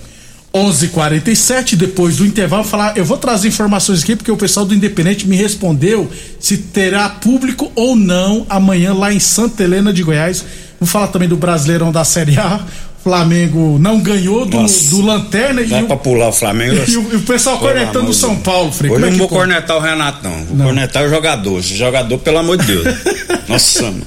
11:47 0.53 1.75
depois 1.75 2.17
do 2.17 2.25
intervalo 2.25 2.63
falar, 2.63 2.97
eu 2.97 3.05
vou 3.05 3.17
trazer 3.17 3.47
informações 3.47 4.01
aqui 4.01 4.15
porque 4.15 4.31
o 4.31 4.37
pessoal 4.37 4.65
do 4.65 4.73
Independente 4.73 5.27
me 5.27 5.35
respondeu 5.35 6.09
se 6.39 6.57
terá 6.57 7.07
público 7.07 7.71
ou 7.75 7.95
não 7.95 8.45
amanhã 8.49 8.93
lá 8.93 9.13
em 9.13 9.19
Santa 9.19 9.63
Helena 9.63 9.93
de 9.93 10.01
Goiás. 10.01 10.43
Vou 10.79 10.87
falar 10.87 11.07
também 11.07 11.27
do 11.27 11.35
Brasileirão 11.35 11.91
da 11.91 12.03
Série 12.03 12.39
A. 12.39 12.61
Flamengo 13.03 13.77
não 13.79 13.99
ganhou 14.01 14.45
do, 14.45 14.59
Nossa. 14.62 14.89
do 14.89 15.01
Lanterna 15.01 15.62
e 15.62 15.67
Dá 15.67 15.79
o, 15.79 15.88
pra 15.88 15.97
pular 15.97 16.29
o 16.29 16.33
Flamengo. 16.33 16.75
e 16.88 16.97
o, 16.97 17.13
e 17.13 17.15
o 17.15 17.21
pessoal 17.21 17.57
cornetando 17.57 18.09
o 18.09 18.13
São. 18.13 18.35
Paulo, 18.38 18.71
Frei. 18.71 18.91
Hoje 18.91 19.05
é 19.05 19.09
não 19.09 19.17
vou 19.17 19.27
cornetar 19.29 19.77
o 19.77 19.79
Renato, 19.79 20.19
não. 20.27 20.45
Vou 20.45 20.57
Não. 20.57 20.65
cornetar 20.65 21.03
o 21.03 21.09
jogador. 21.09 21.59
Esse 21.59 21.75
jogador, 21.77 22.17
pelo 22.19 22.38
amor 22.39 22.57
de 22.57 22.65
Deus. 22.65 22.97
Nossa, 23.47 23.83
mano. 23.83 24.03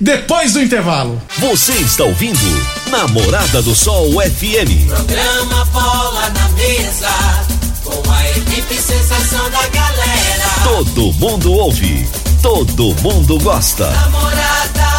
Depois 0.00 0.52
do 0.52 0.62
intervalo. 0.62 1.20
Você 1.38 1.72
está 1.72 2.04
ouvindo 2.04 2.38
Namorada 2.90 3.62
do 3.62 3.74
Sol 3.74 4.10
FM. 4.20 4.86
Programa 4.88 5.64
Bola 5.66 6.28
na 6.30 6.48
Mesa, 6.50 7.08
com 7.84 8.10
a 8.10 8.30
equipe 8.30 8.74
sensação 8.74 9.50
da 9.50 9.66
galera. 9.68 10.50
Todo 10.64 11.12
mundo 11.14 11.52
ouve, 11.52 12.06
todo 12.42 12.94
mundo 13.00 13.38
gosta. 13.38 13.88
Namorada 13.90 14.89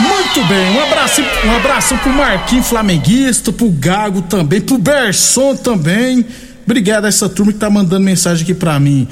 Muito 0.00 0.48
bem, 0.48 0.70
um 0.70 0.82
abraço, 0.82 1.20
um 1.44 1.56
abraço 1.56 1.96
pro 1.98 2.12
Marquinhos 2.12 2.66
Flamenguista, 2.66 3.52
pro 3.52 3.68
Gago 3.70 4.22
também, 4.22 4.60
pro 4.60 4.78
Berson 4.78 5.54
também. 5.56 6.24
Obrigado 6.64 7.04
a 7.04 7.08
essa 7.08 7.28
turma 7.28 7.52
que 7.52 7.58
tá 7.58 7.68
mandando 7.68 8.04
mensagem 8.04 8.42
aqui 8.44 8.54
pra 8.54 8.78
mim. 8.80 9.06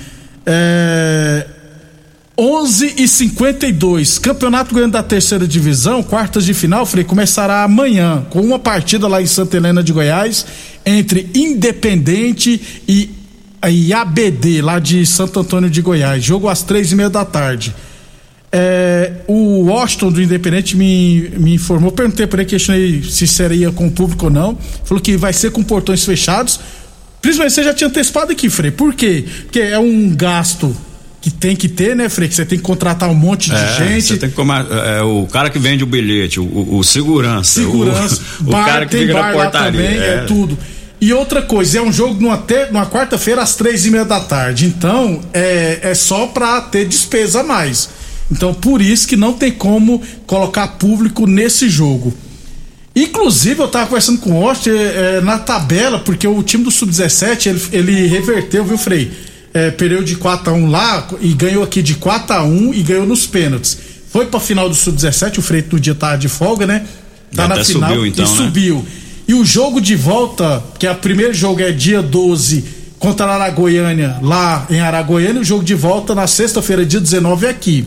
É... 0.46 1.46
11 2.36 2.94
e 2.98 3.06
52 3.06 4.18
Campeonato 4.18 4.74
Goiano 4.74 4.92
da 4.92 5.04
Terceira 5.04 5.46
Divisão, 5.46 6.02
quartas 6.02 6.44
de 6.44 6.52
final, 6.52 6.84
Frei, 6.84 7.04
começará 7.04 7.62
amanhã 7.62 8.26
com 8.28 8.40
uma 8.40 8.58
partida 8.58 9.06
lá 9.06 9.22
em 9.22 9.26
Santa 9.26 9.56
Helena 9.56 9.84
de 9.84 9.92
Goiás 9.92 10.44
entre 10.84 11.30
Independente 11.32 12.82
e, 12.88 13.10
e 13.70 13.92
ABD, 13.92 14.60
lá 14.62 14.78
de 14.78 15.06
Santo 15.06 15.40
Antônio 15.40 15.70
de 15.70 15.80
Goiás. 15.80 16.24
Jogo 16.24 16.48
às 16.48 16.62
três 16.62 16.90
e 16.90 16.96
meia 16.96 17.08
da 17.08 17.24
tarde. 17.24 17.74
É, 18.56 19.10
o 19.26 19.64
Washington 19.64 20.12
do 20.12 20.22
Independente 20.22 20.76
me, 20.76 21.28
me 21.36 21.54
informou, 21.54 21.90
perguntei 21.90 22.24
para 22.24 22.42
ele, 22.42 22.48
questionei 22.50 23.02
se 23.02 23.26
seria 23.26 23.72
com 23.72 23.88
o 23.88 23.90
público 23.90 24.26
ou 24.26 24.30
não. 24.30 24.56
Falou 24.84 25.02
que 25.02 25.16
vai 25.16 25.32
ser 25.32 25.50
com 25.50 25.60
portões 25.60 26.04
fechados. 26.04 26.60
Principalmente 27.20 27.52
você 27.54 27.64
já 27.64 27.74
tinha 27.74 27.88
antecipado 27.88 28.30
aqui, 28.30 28.48
Frei. 28.48 28.70
Por 28.70 28.94
quê? 28.94 29.24
Porque 29.44 29.58
é 29.58 29.76
um 29.78 30.08
gasto 30.14 30.76
que 31.20 31.30
tem 31.30 31.56
que 31.56 31.68
ter, 31.68 31.96
né, 31.96 32.08
Frei? 32.08 32.28
Que 32.28 32.34
você 32.36 32.44
tem 32.44 32.56
que 32.58 32.62
contratar 32.62 33.08
um 33.10 33.14
monte 33.14 33.50
de 33.50 33.56
É, 33.56 33.76
gente. 33.78 34.02
Você 34.06 34.16
tem 34.18 34.28
que 34.28 34.36
comer, 34.36 34.64
é, 34.70 35.02
o 35.02 35.26
cara 35.26 35.50
que 35.50 35.58
vende 35.58 35.82
o 35.82 35.86
bilhete, 35.86 36.38
o, 36.38 36.44
o- 36.44 36.76
o 36.78 36.84
segurança, 36.84 37.60
Segurança, 37.60 38.20
o, 38.40 38.44
o 38.48 38.50
bar, 38.52 38.66
cara 38.66 38.86
que 38.86 38.92
tem 38.92 39.00
fica 39.08 39.14
na 39.14 39.20
bar 39.20 39.36
lá 39.36 39.42
portaria. 39.50 39.82
também, 39.82 39.98
é. 40.00 40.24
tudo. 40.28 40.56
E 41.00 41.12
outra 41.12 41.42
coisa, 41.42 41.78
é 41.78 41.82
um 41.82 41.92
jogo 41.92 42.20
numa, 42.22 42.38
te- 42.38 42.66
numa 42.70 42.86
quarta-feira 42.86 43.42
às 43.42 43.56
três 43.56 43.84
e 43.84 43.90
meia 43.90 44.04
da 44.04 44.20
tarde. 44.20 44.66
Então, 44.66 45.20
é, 45.32 45.80
é 45.82 45.94
só 45.94 46.28
pra 46.28 46.60
ter 46.60 46.86
despesa 46.86 47.40
a 47.40 47.42
mais. 47.42 47.88
Então, 48.30 48.54
por 48.54 48.80
isso 48.80 49.06
que 49.06 49.16
não 49.16 49.32
tem 49.32 49.52
como 49.52 50.00
colocar 50.26 50.68
público 50.68 51.26
nesse 51.26 51.68
jogo. 51.68 52.12
Inclusive, 52.96 53.60
eu 53.60 53.68
tava 53.68 53.86
conversando 53.86 54.20
com 54.20 54.40
o 54.40 54.48
Austin 54.48 54.70
é, 54.70 55.16
é, 55.16 55.20
na 55.20 55.38
tabela, 55.38 55.98
porque 55.98 56.26
o 56.28 56.42
time 56.42 56.62
do 56.62 56.70
Sub-17 56.70 57.46
ele, 57.46 57.62
ele 57.72 58.06
reverteu, 58.06 58.64
viu, 58.64 58.78
Frei? 58.78 59.10
É, 59.52 59.70
perdeu 59.70 60.02
de 60.02 60.16
4x1 60.16 60.70
lá 60.70 61.08
e 61.20 61.32
ganhou 61.32 61.62
aqui 61.62 61.82
de 61.82 61.96
4x1 61.96 62.74
e 62.74 62.82
ganhou 62.82 63.06
nos 63.06 63.26
pênaltis. 63.26 63.78
Foi 64.10 64.26
pra 64.26 64.38
final 64.38 64.68
do 64.68 64.74
Sub-17, 64.74 65.38
o 65.38 65.42
Frei 65.42 65.64
no 65.70 65.80
dia 65.80 65.94
tava 65.94 66.16
de 66.16 66.28
folga, 66.28 66.66
né? 66.66 66.86
Tá 67.34 67.46
E 67.46 67.48
na 67.48 67.64
final 67.64 67.90
subiu, 67.90 68.06
então, 68.06 68.24
e 68.24 68.28
né? 68.28 68.36
subiu. 68.36 68.86
E 69.26 69.34
o 69.34 69.44
jogo 69.44 69.80
de 69.80 69.96
volta, 69.96 70.62
que 70.78 70.86
é 70.86 70.92
o 70.92 70.96
primeiro 70.96 71.34
jogo 71.34 71.60
é 71.60 71.72
dia 71.72 72.00
12 72.00 72.64
contra 72.98 73.26
a 73.26 73.34
Aragoiânia, 73.34 74.18
lá 74.22 74.66
em 74.70 74.80
Aragoiânia, 74.80 75.38
e 75.38 75.42
o 75.42 75.44
jogo 75.44 75.64
de 75.64 75.74
volta 75.74 76.14
na 76.14 76.26
sexta-feira, 76.26 76.86
dia 76.86 77.00
19, 77.00 77.46
é 77.46 77.50
aqui. 77.50 77.84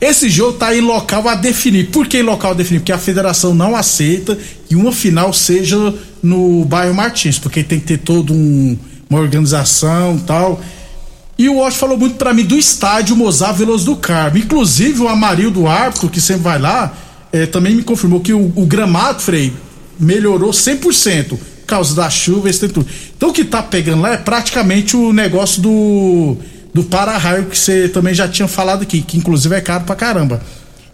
Esse 0.00 0.28
jogo 0.28 0.58
tá 0.58 0.76
em 0.76 0.80
local 0.80 1.26
a 1.28 1.34
definir. 1.34 1.90
Por 1.90 2.06
que 2.06 2.18
em 2.18 2.22
local 2.22 2.50
a 2.50 2.54
definir? 2.54 2.80
Porque 2.80 2.92
a 2.92 2.98
federação 2.98 3.54
não 3.54 3.74
aceita 3.74 4.36
que 4.68 4.76
uma 4.76 4.92
final 4.92 5.32
seja 5.32 5.94
no 6.22 6.64
bairro 6.64 6.94
Martins, 6.94 7.38
porque 7.38 7.62
tem 7.62 7.80
que 7.80 7.86
ter 7.86 7.98
toda 7.98 8.32
um, 8.32 8.76
uma 9.08 9.20
organização 9.20 10.18
tal. 10.18 10.60
E 11.38 11.48
o 11.48 11.58
Osh 11.58 11.76
falou 11.76 11.96
muito 11.96 12.16
pra 12.16 12.34
mim 12.34 12.44
do 12.44 12.58
estádio 12.58 13.16
Mozart 13.16 13.56
Veloso 13.56 13.86
do 13.86 13.96
Carmo. 13.96 14.38
Inclusive 14.38 15.00
o 15.00 15.08
Amarildo 15.08 15.66
árbitro, 15.66 16.08
que 16.08 16.20
sempre 16.20 16.42
vai 16.42 16.58
lá, 16.58 16.94
eh, 17.32 17.46
também 17.46 17.74
me 17.74 17.82
confirmou 17.82 18.20
que 18.20 18.32
o, 18.32 18.52
o 18.54 18.66
gramado, 18.66 19.20
Frei, 19.20 19.52
melhorou 19.98 20.50
100%. 20.50 21.28
Por 21.28 21.38
causa 21.66 21.94
da 21.94 22.08
chuva, 22.08 22.48
esse 22.48 22.68
tudo. 22.68 22.86
Então 23.16 23.30
o 23.30 23.32
que 23.32 23.44
tá 23.44 23.62
pegando 23.62 24.02
lá 24.02 24.12
é 24.12 24.16
praticamente 24.16 24.96
o 24.96 25.12
negócio 25.12 25.60
do 25.60 26.36
do 26.76 26.84
para-raio 26.84 27.46
que 27.46 27.56
você 27.56 27.88
também 27.88 28.12
já 28.12 28.28
tinha 28.28 28.46
falado 28.46 28.82
aqui, 28.82 29.00
que 29.00 29.16
inclusive 29.16 29.54
é 29.54 29.62
caro 29.62 29.84
pra 29.84 29.96
caramba. 29.96 30.42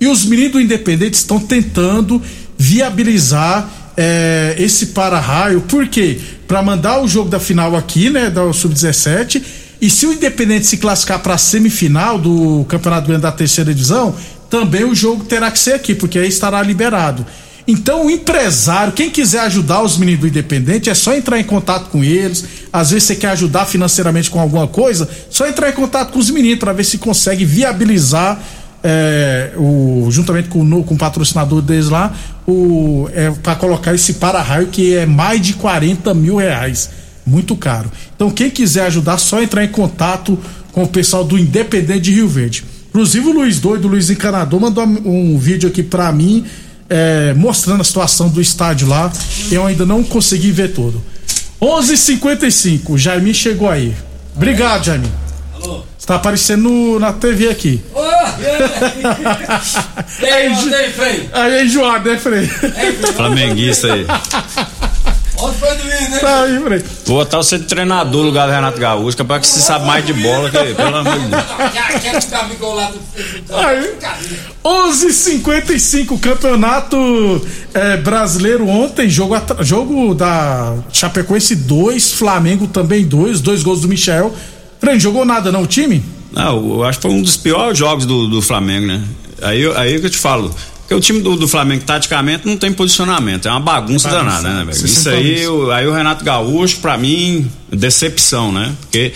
E 0.01 0.07
os 0.07 0.25
meninos 0.25 0.53
do 0.53 0.61
Independente 0.61 1.15
estão 1.15 1.41
tentando 1.41 2.23
viabilizar 2.57 3.69
é, 3.97 4.55
esse 4.61 4.87
para-raio, 4.87 5.63
por 5.63 5.89
quê? 5.89 6.21
Para 6.47 6.63
mandar 6.63 7.03
o 7.03 7.09
jogo 7.09 7.29
da 7.29 7.41
final 7.41 7.75
aqui, 7.75 8.11
né, 8.11 8.31
da 8.31 8.53
Sub-17, 8.53 9.43
e 9.81 9.91
se 9.91 10.07
o 10.07 10.13
Independente 10.13 10.67
se 10.67 10.77
classificar 10.77 11.19
para 11.19 11.35
a 11.35 11.39
semifinal 11.39 12.17
do 12.17 12.65
Campeonato 12.69 13.07
Goiano 13.07 13.23
da 13.23 13.33
terceira 13.33 13.75
divisão, 13.75 14.15
também 14.49 14.85
o 14.85 14.95
jogo 14.95 15.25
terá 15.25 15.51
que 15.51 15.59
ser 15.59 15.73
aqui, 15.73 15.97
porque 15.97 16.17
aí 16.17 16.29
estará 16.29 16.63
liberado. 16.63 17.27
Então, 17.67 18.07
o 18.07 18.11
empresário, 18.11 18.93
quem 18.93 19.09
quiser 19.09 19.41
ajudar 19.41 19.83
os 19.83 19.97
meninos 19.97 20.21
do 20.21 20.29
Independente, 20.29 20.91
é 20.91 20.95
só 20.95 21.15
entrar 21.15 21.39
em 21.39 21.45
contato 21.45 21.91
com 21.91 22.03
eles. 22.03 22.45
Às 22.73 22.91
vezes 22.91 23.05
você 23.05 23.15
quer 23.15 23.29
ajudar 23.29 23.67
financeiramente 23.67 24.31
com 24.31 24.41
alguma 24.41 24.67
coisa, 24.67 25.09
só 25.31 25.47
entrar 25.47 25.69
em 25.71 25.73
contato 25.73 26.13
com 26.13 26.19
os 26.19 26.31
meninos 26.31 26.59
para 26.59 26.73
ver 26.73 26.85
se 26.85 26.99
consegue 26.99 27.45
viabilizar, 27.45 28.41
é, 28.83 29.53
o, 29.57 30.09
juntamente 30.11 30.49
com, 30.49 30.83
com 30.83 30.95
o 30.95 30.99
patrocinador 30.99 31.63
deles 31.63 31.89
lá, 31.89 32.13
o, 32.47 33.09
é, 33.13 33.31
para 33.31 33.55
colocar 33.55 33.95
esse 33.95 34.15
para-raio 34.15 34.67
que 34.67 34.95
é 34.97 35.07
mais 35.07 35.41
de 35.41 35.55
40 35.55 36.13
mil 36.15 36.37
reais. 36.37 36.91
Muito 37.25 37.55
caro. 37.55 37.91
Então, 38.17 38.29
quem 38.31 38.51
quiser 38.51 38.87
ajudar, 38.87 39.19
só 39.19 39.41
entrar 39.41 39.63
em 39.63 39.69
contato 39.69 40.37
com 40.73 40.83
o 40.83 40.89
pessoal 40.89 41.23
do 41.23 41.39
Independente 41.39 42.01
de 42.01 42.13
Rio 42.13 42.29
Verde. 42.29 42.65
Inclusive, 42.89 43.29
o 43.29 43.33
Luiz 43.33 43.61
Doido, 43.61 43.87
o 43.87 43.91
Luiz 43.93 44.11
Encanador, 44.11 44.61
mandou 44.61 44.85
um 44.85 45.39
vídeo 45.39 45.69
aqui 45.69 45.85
para 45.85 46.11
mim 46.11 46.45
é, 46.93 47.33
mostrando 47.35 47.81
a 47.81 47.85
situação 47.85 48.29
do 48.29 48.41
estádio 48.41 48.87
lá. 48.87 49.11
Eu 49.51 49.67
ainda 49.67 49.87
não 49.87 50.05
consegui 50.05 50.51
ver 50.51 50.73
tudo. 50.75 51.03
11:55. 51.61 52.91
O 52.93 52.99
Jaimin 52.99 53.33
chegou 53.33 53.71
aí. 53.71 53.95
Obrigado, 54.37 54.85
Jaimin. 54.85 55.11
Alô? 55.55 55.83
Você 55.99 56.07
tá 56.07 56.17
aparecendo 56.17 56.63
no- 56.69 56.99
na 56.99 57.13
TV 57.13 57.49
aqui. 57.49 57.81
Ô, 57.95 58.01
e 60.21 60.27
aí, 60.27 60.49
ontem, 60.53 60.91
Frei? 60.91 61.29
Aí 61.33 61.53
é 61.55 61.65
enjoado, 61.65 62.11
né, 62.11 62.19
Frei? 62.19 62.47
Flamenguista 63.15 63.93
aí. 63.93 64.07
Onde 65.39 65.57
foi 65.59 65.69
né? 66.23 66.59
Tá 66.59 66.65
Frei. 66.65 66.85
Vou 67.07 67.17
botar 67.19 67.37
você 67.39 67.59
de 67.59 67.65
treinador 67.65 68.21
no 68.23 68.27
lugar 68.29 68.47
do 68.47 68.53
Renato 68.53 68.79
Gaúcho, 68.81 69.17
que 69.17 69.23
é 69.23 69.25
pra 69.25 69.41
que 69.41 69.47
você 69.47 69.61
sabe 69.61 69.87
mais 69.87 70.05
de 70.07 70.13
bola 70.13 70.51
que, 70.51 70.75
pelo 70.75 70.97
amor 70.97 71.19
de 71.19 71.27
Deus. 71.27 71.43
Já 71.75 71.99
quer 72.01 72.21
ficar 72.23 72.49
ficou 72.49 72.75
lá 72.75 72.91
do. 72.91 72.99
Aí. 73.57 73.95
11:55 74.65 76.19
campeonato 76.21 77.47
é, 77.75 77.97
brasileiro 77.97 78.69
ontem 78.69 79.09
jogo 79.09 79.35
jogo 79.61 80.15
da 80.15 80.75
Chapecoense 80.93 81.57
2 81.57 82.13
Flamengo 82.13 82.67
também 82.67 83.05
2 83.05 83.41
dois 83.41 83.63
gols 83.63 83.81
do 83.81 83.89
Michel 83.89 84.33
Frei, 84.81 84.95
não 84.95 85.01
jogou 85.01 85.25
nada 85.25 85.51
não 85.51 85.63
o 85.63 85.67
time 85.67 86.03
Não, 86.33 86.75
eu 86.75 86.85
acho 86.85 86.99
que 86.99 87.03
foi 87.03 87.11
um 87.11 87.23
dos 87.23 87.37
piores 87.37 87.77
jogos 87.79 88.07
do, 88.07 88.29
do 88.29 88.41
Flamengo, 88.41 88.87
né? 88.87 89.03
Aí, 89.43 89.61
eu- 89.61 89.77
aí 89.77 89.99
que 89.99 90.07
eu 90.07 90.11
te 90.11 90.17
falo. 90.19 90.55
Porque 90.93 91.13
o 91.13 91.15
time 91.15 91.21
do, 91.23 91.37
do 91.37 91.49
Flamengo, 91.49 91.85
taticamente, 91.85 92.47
não 92.47 92.57
tem 92.57 92.73
posicionamento. 92.73 93.47
É 93.47 93.51
uma 93.51 93.61
bagunça, 93.61 94.09
Bagunça, 94.09 94.25
danada, 94.43 94.65
né, 94.65 94.65
velho? 94.73 94.85
Isso 94.87 95.09
aí, 95.09 95.35
isso. 95.43 95.53
o- 95.53 95.71
aí 95.71 95.87
o 95.87 95.93
Renato 95.93 96.25
Gaúcho, 96.25 96.79
pra 96.79 96.97
mim, 96.97 97.51
decepção, 97.71 98.53
né? 98.53 98.73
Porque. 98.81 99.13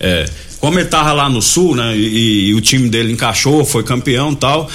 é, 0.00 0.28
como 0.60 0.76
ele 0.78 0.88
tava 0.88 1.12
lá 1.12 1.28
no 1.30 1.40
sul, 1.40 1.76
né? 1.76 1.96
E, 1.96 2.48
e 2.48 2.54
o 2.54 2.60
time 2.60 2.88
dele 2.88 3.12
encaixou, 3.12 3.64
foi 3.64 3.84
campeão 3.84 4.32
e 4.32 4.36
tal. 4.36 4.68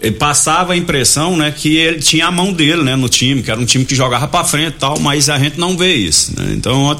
Ele 0.00 0.14
passava 0.16 0.72
a 0.74 0.76
impressão, 0.76 1.36
né, 1.36 1.50
que 1.50 1.76
ele 1.76 1.98
tinha 2.00 2.26
a 2.26 2.30
mão 2.30 2.52
dele, 2.52 2.82
né, 2.82 2.94
no 2.96 3.08
time, 3.08 3.42
que 3.42 3.50
era 3.50 3.58
um 3.58 3.64
time 3.64 3.84
que 3.84 3.94
jogava 3.94 4.28
pra 4.28 4.44
frente 4.44 4.68
e 4.76 4.78
tal, 4.78 4.98
mas 5.00 5.28
a 5.30 5.38
gente 5.38 5.58
não 5.58 5.76
vê 5.76 5.94
isso, 5.94 6.32
né? 6.38 6.52
Então, 6.54 6.94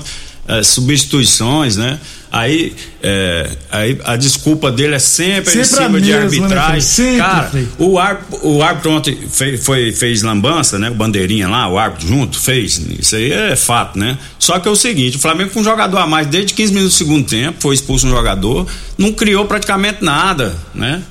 é, 0.48 0.62
substituições, 0.62 1.76
né? 1.76 1.98
Aí, 2.38 2.72
é, 3.02 3.50
aí 3.70 3.98
a 4.04 4.16
desculpa 4.16 4.70
dele 4.70 4.94
é 4.94 4.98
sempre, 4.98 5.58
em 5.58 5.64
Sempre 5.64 5.84
a 5.84 5.86
cima 5.86 6.00
de 6.00 6.06
mesma, 6.12 6.20
né, 6.22 6.28
Frei? 6.28 6.40
arbitragem. 6.40 6.80
Sempre, 6.80 7.16
Cara, 7.18 7.50
o 7.78 7.98
árbitro, 7.98 8.38
o 8.48 8.62
árbitro 8.62 8.90
ontem 8.90 9.18
fez, 9.30 9.64
foi, 9.64 9.92
fez 9.92 10.22
lambança, 10.22 10.78
né? 10.78 10.90
O 10.90 10.94
bandeirinha 10.94 11.48
lá, 11.48 11.68
o 11.68 11.78
árbitro 11.78 12.08
junto, 12.08 12.38
fez. 12.38 12.80
Isso 12.98 13.16
aí 13.16 13.32
é 13.32 13.56
fato, 13.56 13.98
né? 13.98 14.18
Só 14.38 14.58
que 14.58 14.68
é 14.68 14.70
o 14.70 14.76
seguinte: 14.76 15.16
o 15.16 15.20
Flamengo 15.20 15.50
com 15.50 15.60
um 15.60 15.64
jogador 15.64 15.98
a 15.98 16.06
mais 16.06 16.26
desde 16.26 16.52
15 16.54 16.72
minutos 16.72 16.94
do 16.94 16.98
segundo 16.98 17.26
tempo, 17.26 17.58
foi 17.60 17.74
expulso 17.74 18.06
um 18.06 18.10
jogador, 18.10 18.66
não 18.98 19.12
criou 19.12 19.44
praticamente 19.46 20.04
nada, 20.04 20.54
né? 20.74 21.02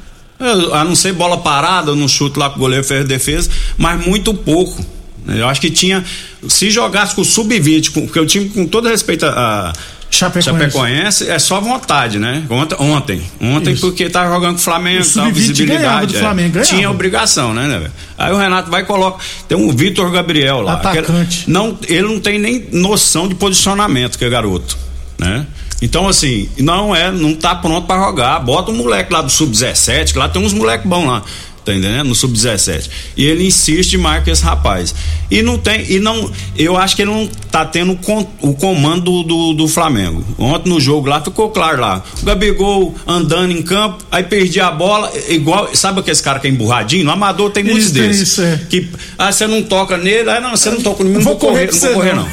A 0.74 0.84
não 0.84 0.96
ser 0.96 1.14
bola 1.14 1.38
parada, 1.38 1.96
no 1.96 2.10
chute 2.10 2.38
lá 2.38 2.50
que 2.50 2.58
o 2.58 2.60
goleiro 2.60 2.84
fez 2.84 3.06
defesa, 3.08 3.50
mas 3.78 4.06
muito 4.06 4.34
pouco. 4.34 4.86
né? 5.26 5.40
Eu 5.42 5.48
acho 5.48 5.62
que 5.62 5.72
tinha. 5.72 6.04
Se 6.50 6.70
jogasse 6.70 7.16
com 7.16 7.22
o 7.22 7.26
sub-20, 7.26 7.90
com- 7.92 8.02
porque 8.06 8.20
o 8.20 8.26
time, 8.26 8.50
com 8.50 8.68
todo 8.68 8.88
respeito 8.88 9.26
a. 9.26 9.30
a 9.70 9.74
Chapecoense. 10.16 10.50
Chapecoense 10.50 11.30
é 11.30 11.40
só 11.40 11.60
vontade, 11.60 12.18
né? 12.20 12.44
Ontem, 12.50 13.22
ontem, 13.42 13.74
Isso. 13.74 13.82
porque 13.86 14.10
tava 14.10 14.34
jogando 14.34 14.54
com 14.54 14.60
o 14.60 14.64
Flamengo, 14.64 15.02
O 15.02 15.14
tal, 15.14 15.26
sub-20 15.26 15.32
ganhava 15.32 15.40
visibilidade. 15.40 16.08
do 16.14 16.18
é. 16.18 16.20
Flamengo, 16.20 16.50
ganhava. 16.54 16.70
Tinha 16.70 16.90
obrigação, 16.90 17.54
né, 17.54 17.68
né? 17.68 17.92
Aí 18.18 18.32
o 18.34 18.38
Renato 18.38 18.72
vai 18.72 18.82
e 18.82 18.86
coloca. 18.86 19.24
Tem 19.48 19.58
um 19.58 19.72
Vitor 19.72 20.10
Gabriel 20.12 20.62
lá. 20.62 20.74
Atacante. 20.74 21.44
que 21.46 21.52
não, 21.52 21.78
ele 21.88 22.08
não 22.08 22.20
tem 22.20 22.40
nem 22.40 22.68
noção 22.72 23.28
de 23.28 23.36
posicionamento, 23.36 24.18
que 24.18 24.26
é 24.26 24.30
garoto, 24.30 24.78
né? 25.18 25.46
Então, 25.82 26.08
assim, 26.08 26.50
não 26.58 26.96
é, 26.96 27.12
não 27.12 27.36
tá 27.36 27.54
pronto 27.54 27.86
pra 27.86 27.98
jogar. 27.98 28.40
Bota 28.40 28.72
um 28.72 28.76
moleque 28.76 29.12
lá 29.12 29.22
do 29.22 29.30
Sub-17, 29.30 30.14
que 30.14 30.18
lá 30.18 30.30
tem 30.30 30.42
uns 30.44 30.54
moleques 30.54 30.88
bons 30.88 31.06
lá. 31.06 31.22
Tá 31.66 31.74
entendendo? 31.74 32.08
No 32.10 32.16
Sub-17. 32.16 32.90
E 33.18 33.26
ele 33.26 33.46
insiste 33.48 33.94
e 33.94 33.98
marca 33.98 34.30
esse 34.30 34.44
rapaz. 34.44 34.94
E 35.32 35.42
não 35.42 35.58
tem. 35.58 35.84
E 35.92 36.00
não. 36.00 36.32
Eu 36.56 36.78
acho 36.78 36.96
que 36.96 37.02
ele 37.02 37.10
não 37.12 37.28
tá 37.50 37.66
tendo 37.66 37.98
o 38.42 38.54
comando 38.54 39.24
do, 39.24 39.54
do 39.54 39.68
Flamengo. 39.68 40.24
Ontem 40.38 40.70
no 40.70 40.80
jogo 40.80 41.08
lá 41.10 41.20
ficou 41.22 41.50
claro 41.50 41.82
lá. 41.82 42.04
O 42.22 42.26
Gabigol 42.26 42.94
andando 43.08 43.52
em 43.52 43.64
campo, 43.64 44.06
aí 44.12 44.22
perdi 44.24 44.60
a 44.62 44.70
bola, 44.70 45.12
igual. 45.28 45.70
Sabe 45.74 46.00
aquele 46.02 46.18
cara 46.20 46.40
que 46.40 46.46
é 46.46 46.52
emburradinho? 46.52 47.04
No 47.06 47.12
Amador 47.12 47.50
tem 47.50 47.64
muitos 47.64 47.86
Isso, 47.86 47.94
desses. 47.96 48.40
é. 48.40 48.60
Que. 48.70 48.88
Ah, 49.18 49.32
você 49.32 49.48
não 49.48 49.64
toca 49.64 49.98
nele, 49.98 50.30
ah, 50.30 50.40
não, 50.40 50.52
você 50.52 50.70
não 50.70 50.82
toca 50.82 51.04
mim, 51.04 51.14
não 51.14 51.22
Vou 51.22 51.38
vou 51.38 51.50
correr, 51.50 51.66
não 51.66 51.72
vou 51.72 51.80
você, 51.80 51.94
correr, 51.94 52.14
não. 52.16 52.28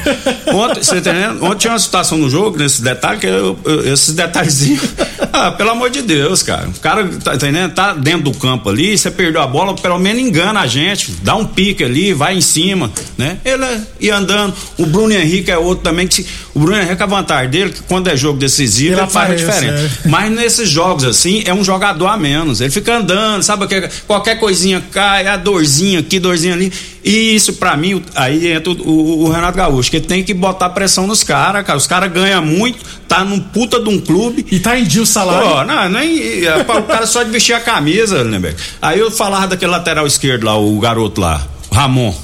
não. 0.53 0.59
Ontem, 0.61 0.83
você 0.83 1.01
tá 1.01 1.11
entendendo? 1.11 1.43
Ontem 1.45 1.57
tinha 1.59 1.73
uma 1.73 1.79
situação 1.79 2.19
no 2.19 2.29
jogo, 2.29 2.59
nesses 2.59 2.81
detalhes, 2.81 3.21
que 3.21 3.27
eu- 3.27 3.59
eu- 3.65 3.93
esses 3.95 4.13
detalhezinhos. 4.15 4.83
Ah, 5.35 5.51
pelo 5.51 5.71
amor 5.71 5.89
de 5.89 6.03
Deus, 6.03 6.43
cara. 6.43 6.69
O 6.69 6.79
cara, 6.81 7.09
tá 7.25 7.35
entendendo? 7.35 7.73
Tá 7.73 7.95
dentro 7.95 8.25
do 8.31 8.35
campo 8.39 8.69
ali, 8.69 8.99
você 8.99 9.11
perdeu 9.23 9.41
a 9.41 9.47
bola, 9.47 9.75
pelo 9.77 9.99
menos 9.99 10.21
engana 10.23 10.61
a 10.61 10.67
gente. 10.67 11.13
Dá 11.23 11.37
um 11.37 11.47
pique 11.47 11.85
ali, 11.85 12.13
vai 12.13 12.37
em 12.37 12.41
cima, 12.41 12.91
né? 13.17 13.39
Ele 13.45 13.65
é- 13.65 13.81
ia 14.01 14.17
andando. 14.17 14.53
O 14.77 14.85
Bruno 14.87 15.13
Henrique 15.13 15.51
é 15.51 15.57
outro 15.57 15.85
também 15.85 16.07
que. 16.09 16.27
o 16.55 16.59
Bruno 16.59 16.77
Henrique, 16.81 17.03
a 17.03 17.07
vantagem 17.07 17.51
dele, 17.51 17.71
que 17.71 17.83
quando 17.83 18.09
é 18.09 18.17
jogo 18.17 18.39
decisivo, 18.39 18.95
Ele 18.95 19.01
ele, 19.01 19.11
faz 19.11 19.37
diferença. 19.41 19.91
é. 20.05 20.09
Mas 20.09 20.31
nesses 20.33 20.69
jogos 20.69 21.05
assim, 21.05 21.43
é 21.47 21.55
um 21.55 21.63
jogador 21.63 22.09
a 22.09 22.17
menos. 22.17 22.61
Ele 22.61 22.71
fica 22.71 22.97
andando, 22.97 23.43
sabe? 23.43 23.67
que 23.67 23.89
Qualquer 24.07 24.39
coisinha 24.39 24.83
cai, 24.91 25.27
a 25.27 25.37
dorzinha 25.37 26.01
aqui, 26.01 26.19
dorzinha 26.19 26.55
ali. 26.55 26.73
E 27.05 27.35
isso, 27.35 27.55
pra 27.55 27.77
mim, 27.77 28.03
aí 28.15 28.53
entra 28.53 28.71
o, 28.73 28.77
o- 28.89 29.25
o 29.25 29.31
Renato 29.31 29.57
Gaúcho, 29.59 29.91
que 29.91 30.01
tem 30.01 30.23
que 30.23 30.33
botar 30.33 30.71
pressão 30.71 31.07
nos 31.07 31.25
caras, 31.25 31.65
cara. 31.67 31.77
Os 31.77 31.87
caras 31.87 32.13
ganham 32.13 32.45
muito, 32.45 32.79
tá 33.09 33.25
num 33.25 33.41
puta 33.41 33.81
de 33.81 33.89
um 33.89 33.99
clube. 34.01 34.47
e 34.51 34.61
tá 34.61 34.79
em 34.79 34.85
dia 34.85 35.03
o 35.03 35.07
salário 35.07 35.49
Pô, 35.49 35.65
não, 35.65 35.89
nem. 35.89 36.45
é, 36.45 36.57
o 36.59 36.83
cara 36.85 37.07
só 37.07 37.23
de 37.23 37.31
vestir 37.31 37.55
a 37.55 37.61
camisa, 37.61 38.23
Lindenberg. 38.23 38.57
Aí 38.81 38.99
eu 39.01 39.11
falava 39.11 39.49
daquele 39.49 39.71
lateral 39.73 40.07
esquerdo 40.07 40.45
lá, 40.45 40.57
o 40.57 40.79
garoto 40.79 41.21
lá, 41.21 41.45
o 41.71 41.75
Ramon. 41.75 42.15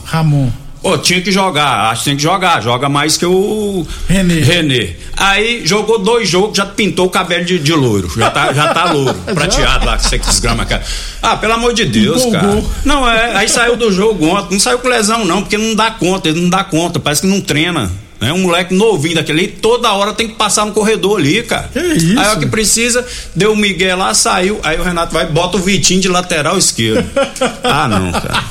Ramon 0.83 0.89
Pô, 0.89 0.99
tinha 0.99 1.21
que 1.21 1.33
jogar, 1.33 1.91
acho 1.91 2.05
que 2.05 2.11
tem 2.11 2.17
que 2.17 2.23
jogar, 2.23 2.63
joga 2.63 2.89
mais 2.89 3.17
que 3.17 3.27
o 3.27 3.87
René. 4.09 4.35
René. 4.41 4.97
Aí 5.17 5.67
jogou 5.67 5.99
dois 5.99 6.29
jogos, 6.29 6.57
já 6.57 6.65
pintou 6.65 7.07
o 7.07 7.11
cabelo 7.11 7.45
de, 7.45 7.59
de 7.59 7.73
loiro, 7.73 8.11
já 8.17 8.31
tá, 8.31 8.53
já 8.53 8.73
tá 8.73 8.93
louro, 8.93 9.15
prateado 9.35 9.85
lá, 9.85 9.97
que 9.97 10.07
você 10.07 10.19
desgrama, 10.19 10.65
cara. 10.65 10.83
Ah, 11.21 11.37
pelo 11.37 11.55
amor 11.55 11.75
de 11.75 11.85
Deus, 11.85 12.23
Empolgou. 12.23 12.63
cara. 12.63 12.65
Não, 12.85 13.09
é, 13.09 13.37
aí 13.37 13.49
saiu 13.49 13.77
do 13.77 13.91
jogo 13.91 14.27
ontem, 14.27 14.55
não 14.55 14.61
saiu 14.61 14.79
com 14.79 14.89
lesão 14.89 15.25
não, 15.25 15.43
porque 15.43 15.59
não 15.59 15.75
dá 15.75 15.91
conta, 15.91 16.29
ele 16.29 16.41
não 16.41 16.49
dá 16.49 16.63
conta, 16.63 17.01
parece 17.01 17.23
que 17.23 17.27
não 17.27 17.41
treina. 17.41 17.91
É 18.21 18.33
um 18.33 18.39
moleque 18.39 18.75
novinho 18.75 19.15
daquele 19.15 19.43
ali, 19.43 19.49
toda 19.49 19.93
hora 19.93 20.13
tem 20.13 20.27
que 20.27 20.35
passar 20.35 20.67
no 20.67 20.73
corredor 20.73 21.21
ali, 21.21 21.41
cara. 21.45 21.69
Que 21.73 21.79
isso? 21.79 22.19
Aí 22.19 22.35
o 22.35 22.39
que 22.41 22.47
precisa, 22.47 23.07
deu 23.33 23.53
o 23.53 23.57
Miguel 23.57 23.97
lá, 23.97 24.13
saiu, 24.13 24.59
aí 24.65 24.77
o 24.77 24.83
Renato 24.83 25.13
vai 25.13 25.25
bota 25.27 25.57
o 25.57 25.61
Vitinho 25.61 26.01
de 26.01 26.09
lateral 26.09 26.59
esquerdo. 26.59 27.09
Ah, 27.63 27.87
não, 27.87 28.11
cara. 28.11 28.45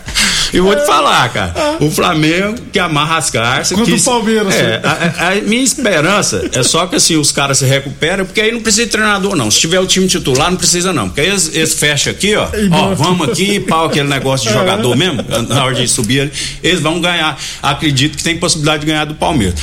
E 0.56 0.60
vou 0.60 0.74
te 0.74 0.86
falar, 0.86 1.28
cara. 1.32 1.76
O 1.80 1.90
Flamengo 1.90 2.58
que 2.72 2.78
amarra 2.78 3.18
as 3.18 3.30
carças. 3.30 3.78
Que- 3.78 3.92
o 3.92 4.02
Palmeiras, 4.02 4.54
É, 4.54 4.80
a, 4.82 5.28
a- 5.28 5.34
minha 5.42 5.62
esperança 5.62 6.48
é 6.52 6.62
só 6.62 6.86
que 6.86 6.96
assim 6.96 7.16
os 7.16 7.30
caras 7.30 7.58
se 7.58 7.64
recuperam, 7.66 8.24
porque 8.24 8.40
aí 8.40 8.50
não 8.52 8.60
precisa 8.60 8.86
de 8.86 8.90
treinador, 8.92 9.36
não. 9.36 9.50
Se 9.50 9.60
tiver 9.60 9.80
o 9.80 9.86
time 9.86 10.06
titular, 10.06 10.50
não 10.50 10.56
precisa, 10.58 10.92
não. 10.92 11.08
Porque 11.08 11.20
aí 11.20 11.28
eles, 11.28 11.50
eles 11.54 11.74
fecham 11.74 12.10
aqui, 12.12 12.34
ó. 12.36 12.48
E 12.54 12.68
Ó, 12.70 12.94
vamos 12.94 13.28
aqui, 13.28 13.60
pau, 13.60 13.86
aquele 13.86 14.08
negócio 14.08 14.48
de 14.48 14.52
jogador 14.54 14.96
mesmo, 14.96 15.22
na 15.48 15.64
hora 15.64 15.74
de 15.74 15.86
subir 15.88 16.20
ali, 16.22 16.32
eles 16.62 16.80
vão 16.80 17.00
ganhar. 17.00 17.38
Acredito 17.62 18.16
que 18.16 18.22
tem 18.24 18.36
possibilidade 18.38 18.80
de 18.80 18.86
ganhar 18.86 19.04
do 19.04 19.14
Palmeiras. 19.14 19.54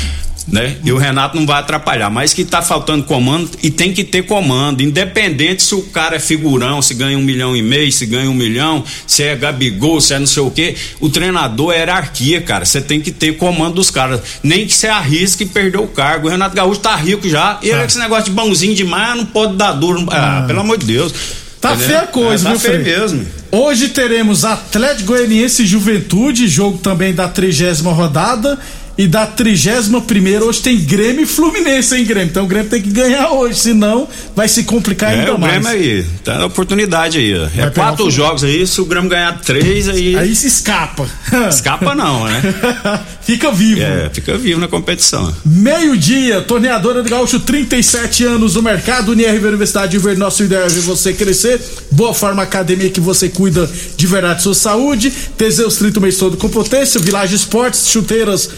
Né? 0.47 0.77
E 0.84 0.91
o 0.91 0.97
Renato 0.97 1.38
não 1.38 1.45
vai 1.45 1.60
atrapalhar, 1.60 2.10
mas 2.10 2.34
que 2.34 2.43
tá 2.43 2.62
faltando 2.62 3.03
comando 3.03 3.49
e 3.62 3.71
tem 3.71 3.93
que 3.93 4.03
ter 4.03 4.23
comando, 4.23 4.82
independente 4.82 5.63
se 5.63 5.73
o 5.75 5.82
cara 5.84 6.17
é 6.17 6.19
figurão, 6.19 6.82
se 6.82 6.93
ganha 6.93 7.17
um 7.17 7.21
milhão 7.21 7.56
e 7.56 7.62
meio, 7.62 7.91
se 7.91 8.06
ganha 8.06 8.29
um 8.29 8.34
milhão, 8.34 8.84
se 9.08 9.23
é 9.23 9.36
Gabigol, 9.36 10.01
se 10.01 10.13
é 10.13 10.19
não 10.19 10.27
sei 10.27 10.43
o 10.43 10.51
quê. 10.51 10.75
O 10.99 11.10
treinador 11.10 11.73
é 11.73 11.77
hierarquia, 11.77 12.41
cara. 12.41 12.65
Você 12.65 12.82
tem 12.82 12.99
que 12.99 13.12
ter 13.12 13.38
comando 13.38 13.75
dos 13.75 13.89
caras. 13.89 14.21
Nem 14.41 14.65
que 14.67 14.73
você 14.73 14.88
arrisque 14.88 15.45
perder 15.45 15.79
o 15.79 15.88
cargo. 15.88 16.27
O 16.27 16.32
Renato 16.32 16.56
Gaúcho 16.56 16.79
tá 16.82 16.95
rico 16.95 17.27
já. 17.27 17.60
E 17.62 17.67
ele 17.67 17.73
Tá. 17.73 17.79
com 17.79 17.86
esse 17.88 17.99
negócio 17.99 18.25
de 18.25 18.32
bonzinho 18.32 18.75
demais, 18.75 19.17
não 19.17 19.25
pode 19.25 19.56
dar 19.56 19.71
duro. 19.73 20.06
Ah, 20.10 20.43
pelo 20.45 20.60
amor 20.60 20.77
de 20.77 20.86
Deus. 20.86 21.13
Tá 21.60 21.69
Entendeu? 21.69 21.88
feia 21.88 22.01
a 22.01 22.08
coisa, 22.08 22.49
é, 22.49 22.51
tá 22.51 22.58
viu, 22.58 22.69
feio 22.71 22.84
mesmo. 22.84 23.25
Hoje 23.49 23.88
teremos 23.88 24.43
Atlético 24.43 25.13
Goianiense 25.13 25.63
e 25.63 25.65
Juventude, 25.65 26.45
jogo 26.49 26.77
também 26.79 27.13
da 27.13 27.27
trigésima 27.29 27.93
rodada. 27.93 28.60
E 28.95 29.08
da 29.08 29.25
trigésima 29.25 29.99
primeira, 30.01 30.45
hoje 30.45 30.62
tem 30.62 30.79
Grêmio 30.79 31.23
e 31.23 31.25
Fluminense, 31.25 31.95
hein, 31.95 32.06
Grêmio? 32.06 32.29
Então 32.29 32.43
o 32.43 32.47
Grêmio 32.47 32.69
tem 32.69 32.79
que 32.79 32.91
ganhar 32.91 33.32
hoje, 33.32 33.60
senão 33.60 34.08
vai 34.36 34.47
se 34.47 34.63
complicar 34.65 35.12
É, 35.12 35.19
ainda 35.19 35.34
o 35.34 35.39
mais. 35.39 35.63
Grêmio 35.65 35.69
aí, 35.82 36.06
tá 36.23 36.38
na 36.38 36.45
oportunidade 36.45 37.17
aí. 37.17 37.34
ó. 37.36 37.47
É 37.60 37.71
quatro 37.71 38.06
o- 38.06 38.12
jogos 38.12 38.43
aí, 38.43 38.67
se 38.67 38.79
o 38.79 38.86
Grêmio 38.86 39.10
ganhar 39.10 39.39
três, 39.41 39.89
aí, 39.89 40.15
Aí 40.15 40.36
se 40.36 40.45
escapa. 40.45 41.08
escapa 41.49 41.95
não, 41.95 42.25
né? 42.25 42.39
Fica 43.25 43.51
vivo. 43.51 43.82
É, 43.82 44.10
fica 44.13 44.38
vivo 44.38 44.60
na 44.60 44.67
competição. 44.67 45.34
Meio-dia, 45.45 46.41
torneadora 46.41 47.01
do 47.01 47.10
Gaúcho, 47.10 47.39
37 47.39 48.25
anos 48.25 48.53
no 48.56 48.62
mercado. 48.62 49.13
UNIRV 49.13 49.47
Universidade 49.47 49.97
de 49.97 50.15
nosso 50.17 50.43
ideal 50.43 50.63
é 50.63 50.67
ver 50.69 50.82
você 50.82 51.13
crescer. 51.13 51.60
Boa 51.89 52.13
Forma 52.13 52.43
Academia 52.43 52.89
que 52.89 52.99
você 52.99 53.29
cuida 53.29 53.67
de 53.95 54.06
verdade 54.08 54.43
sua 54.43 54.53
saúde. 54.53 55.10
Teseus 55.38 55.77
30 55.77 55.99
o 55.99 56.01
mês 56.01 56.17
todo 56.17 56.36
com 56.38 56.49
potência. 56.49 56.99
Village 56.99 57.34
Esportes, 57.36 57.88
chuteiras 57.89 58.49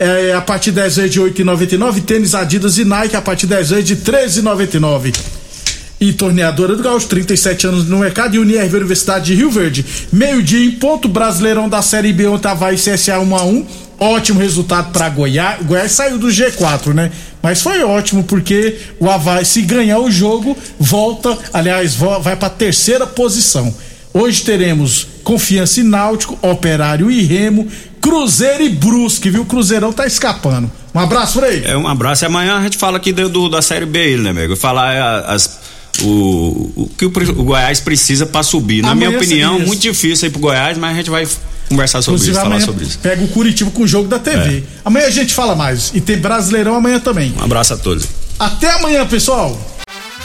é, 0.00 0.32
a 0.32 0.40
partir 0.40 0.70
de 0.70 0.76
10 0.76 0.96
vezes 0.96 1.12
de 1.12 1.20
8,99. 1.20 2.02
Tênis 2.02 2.34
Adidas 2.34 2.78
e 2.78 2.84
Nike 2.86 3.14
a 3.14 3.20
partir 3.20 3.46
de 3.46 3.54
10 3.54 3.70
vezes 3.70 3.84
de 3.84 3.96
13,99. 3.96 5.14
E 6.00 6.14
torneadora 6.14 6.74
do 6.74 6.82
Gaúcho, 6.82 7.06
37 7.08 7.66
anos 7.66 7.86
no 7.86 7.98
mercado. 7.98 8.34
E 8.34 8.38
UNIRV 8.38 8.74
Universidade 8.78 9.26
de 9.26 9.34
Rio 9.34 9.50
Verde. 9.50 9.84
Meio-dia 10.10 10.64
em 10.64 10.70
ponto. 10.70 11.06
Brasileirão 11.06 11.68
da 11.68 11.82
Série 11.82 12.14
B, 12.14 12.26
ontem 12.26 12.48
Havaí 12.48 12.76
CSA 12.76 13.20
1 13.20 13.36
a 13.36 13.44
1 13.44 13.66
Ótimo 13.98 14.40
resultado 14.40 14.90
para 14.92 15.10
Goiás. 15.10 15.62
Goiás 15.62 15.92
saiu 15.92 16.16
do 16.16 16.28
G4, 16.28 16.94
né? 16.94 17.12
Mas 17.42 17.60
foi 17.60 17.82
ótimo 17.82 18.24
porque 18.24 18.78
o 18.98 19.10
Havaí, 19.10 19.44
se 19.44 19.60
ganhar 19.60 19.98
o 19.98 20.10
jogo, 20.10 20.56
volta, 20.78 21.36
aliás, 21.52 21.96
vai 21.96 22.34
para 22.34 22.48
terceira 22.48 23.06
posição. 23.06 23.74
Hoje 24.14 24.42
teremos 24.42 25.06
Confiança 25.22 25.80
e 25.80 25.82
Náutico, 25.82 26.38
Operário 26.42 27.10
e 27.10 27.22
Remo, 27.22 27.68
Cruzeiro 28.00 28.62
e 28.64 28.68
Brusque, 28.70 29.30
viu? 29.30 29.42
O 29.42 29.46
Cruzeirão 29.46 29.92
tá 29.92 30.06
escapando. 30.06 30.70
Um 30.94 30.98
abraço, 31.00 31.38
Frei. 31.40 31.62
É 31.64 31.76
um 31.76 31.86
abraço. 31.86 32.24
E 32.24 32.26
amanhã 32.26 32.56
a 32.58 32.62
gente 32.62 32.76
fala 32.78 32.96
aqui 32.96 33.12
do, 33.12 33.28
do- 33.28 33.48
da 33.48 33.62
Série 33.62 33.86
B, 33.86 33.98
aí, 34.00 34.16
né, 34.16 34.30
amigo? 34.30 34.56
Falar 34.56 34.94
é, 34.94 35.32
as, 35.34 35.58
o, 36.02 36.72
o 36.76 36.90
que 36.96 37.04
o, 37.06 37.08
o 37.08 37.44
Goiás 37.44 37.78
precisa 37.80 38.26
para 38.26 38.42
subir. 38.42 38.82
Na 38.82 38.90
Amanhã 38.92 39.08
minha 39.10 39.18
opinião, 39.20 39.58
isso. 39.58 39.66
muito 39.66 39.80
difícil 39.82 40.26
aí 40.26 40.30
pro 40.32 40.40
Goiás, 40.40 40.76
mas 40.78 40.92
a 40.92 40.94
gente 40.94 41.10
vai 41.10 41.26
conversar 41.68 42.02
sobre 42.02 42.16
Inclusive, 42.20 42.32
isso, 42.36 42.40
falar 42.42 42.60
sobre 42.60 42.84
isso. 42.84 42.98
pega 42.98 43.22
o 43.24 43.28
Curitiba 43.28 43.70
com 43.70 43.82
o 43.82 43.86
jogo 43.86 44.08
da 44.08 44.18
TV. 44.18 44.64
Amanhã 44.84 45.06
a 45.06 45.10
gente 45.10 45.32
fala 45.34 45.54
mais. 45.54 45.92
E 45.94 46.00
tem 46.00 46.18
Brasileirão 46.18 46.74
amanhã 46.74 46.98
também. 46.98 47.32
Um 47.38 47.44
abraço 47.44 47.74
a 47.74 47.76
todos. 47.76 48.06
Até 48.38 48.70
amanhã, 48.72 49.06
pessoal. 49.06 49.56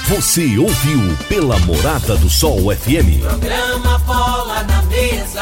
Você 0.08 0.58
ouviu 0.58 1.16
pela 1.28 1.58
Morada 1.60 2.16
do 2.18 2.30
Sol 2.30 2.72
FM. 2.76 3.22
Programa 3.22 3.98
Bola 4.06 4.64
na 4.64 4.82
Mesa, 4.84 5.42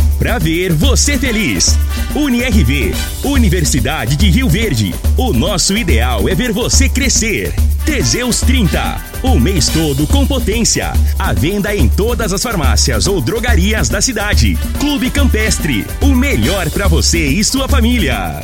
pra 0.21 0.37
ver 0.37 0.71
você 0.71 1.17
feliz. 1.17 1.75
UniRV, 2.13 2.93
Universidade 3.23 4.15
de 4.15 4.29
Rio 4.29 4.47
Verde, 4.47 4.93
o 5.17 5.33
nosso 5.33 5.75
ideal 5.75 6.29
é 6.29 6.35
ver 6.35 6.51
você 6.51 6.87
crescer. 6.87 7.51
Teseus 7.83 8.39
30, 8.41 9.01
o 9.23 9.39
mês 9.39 9.67
todo 9.69 10.05
com 10.05 10.23
potência. 10.27 10.93
A 11.17 11.33
venda 11.33 11.75
em 11.75 11.89
todas 11.89 12.31
as 12.31 12.43
farmácias 12.43 13.07
ou 13.07 13.19
drogarias 13.19 13.89
da 13.89 13.99
cidade. 13.99 14.59
Clube 14.79 15.09
Campestre, 15.09 15.87
o 16.01 16.13
melhor 16.13 16.69
pra 16.69 16.87
você 16.87 17.25
e 17.25 17.43
sua 17.43 17.67
família. 17.67 18.43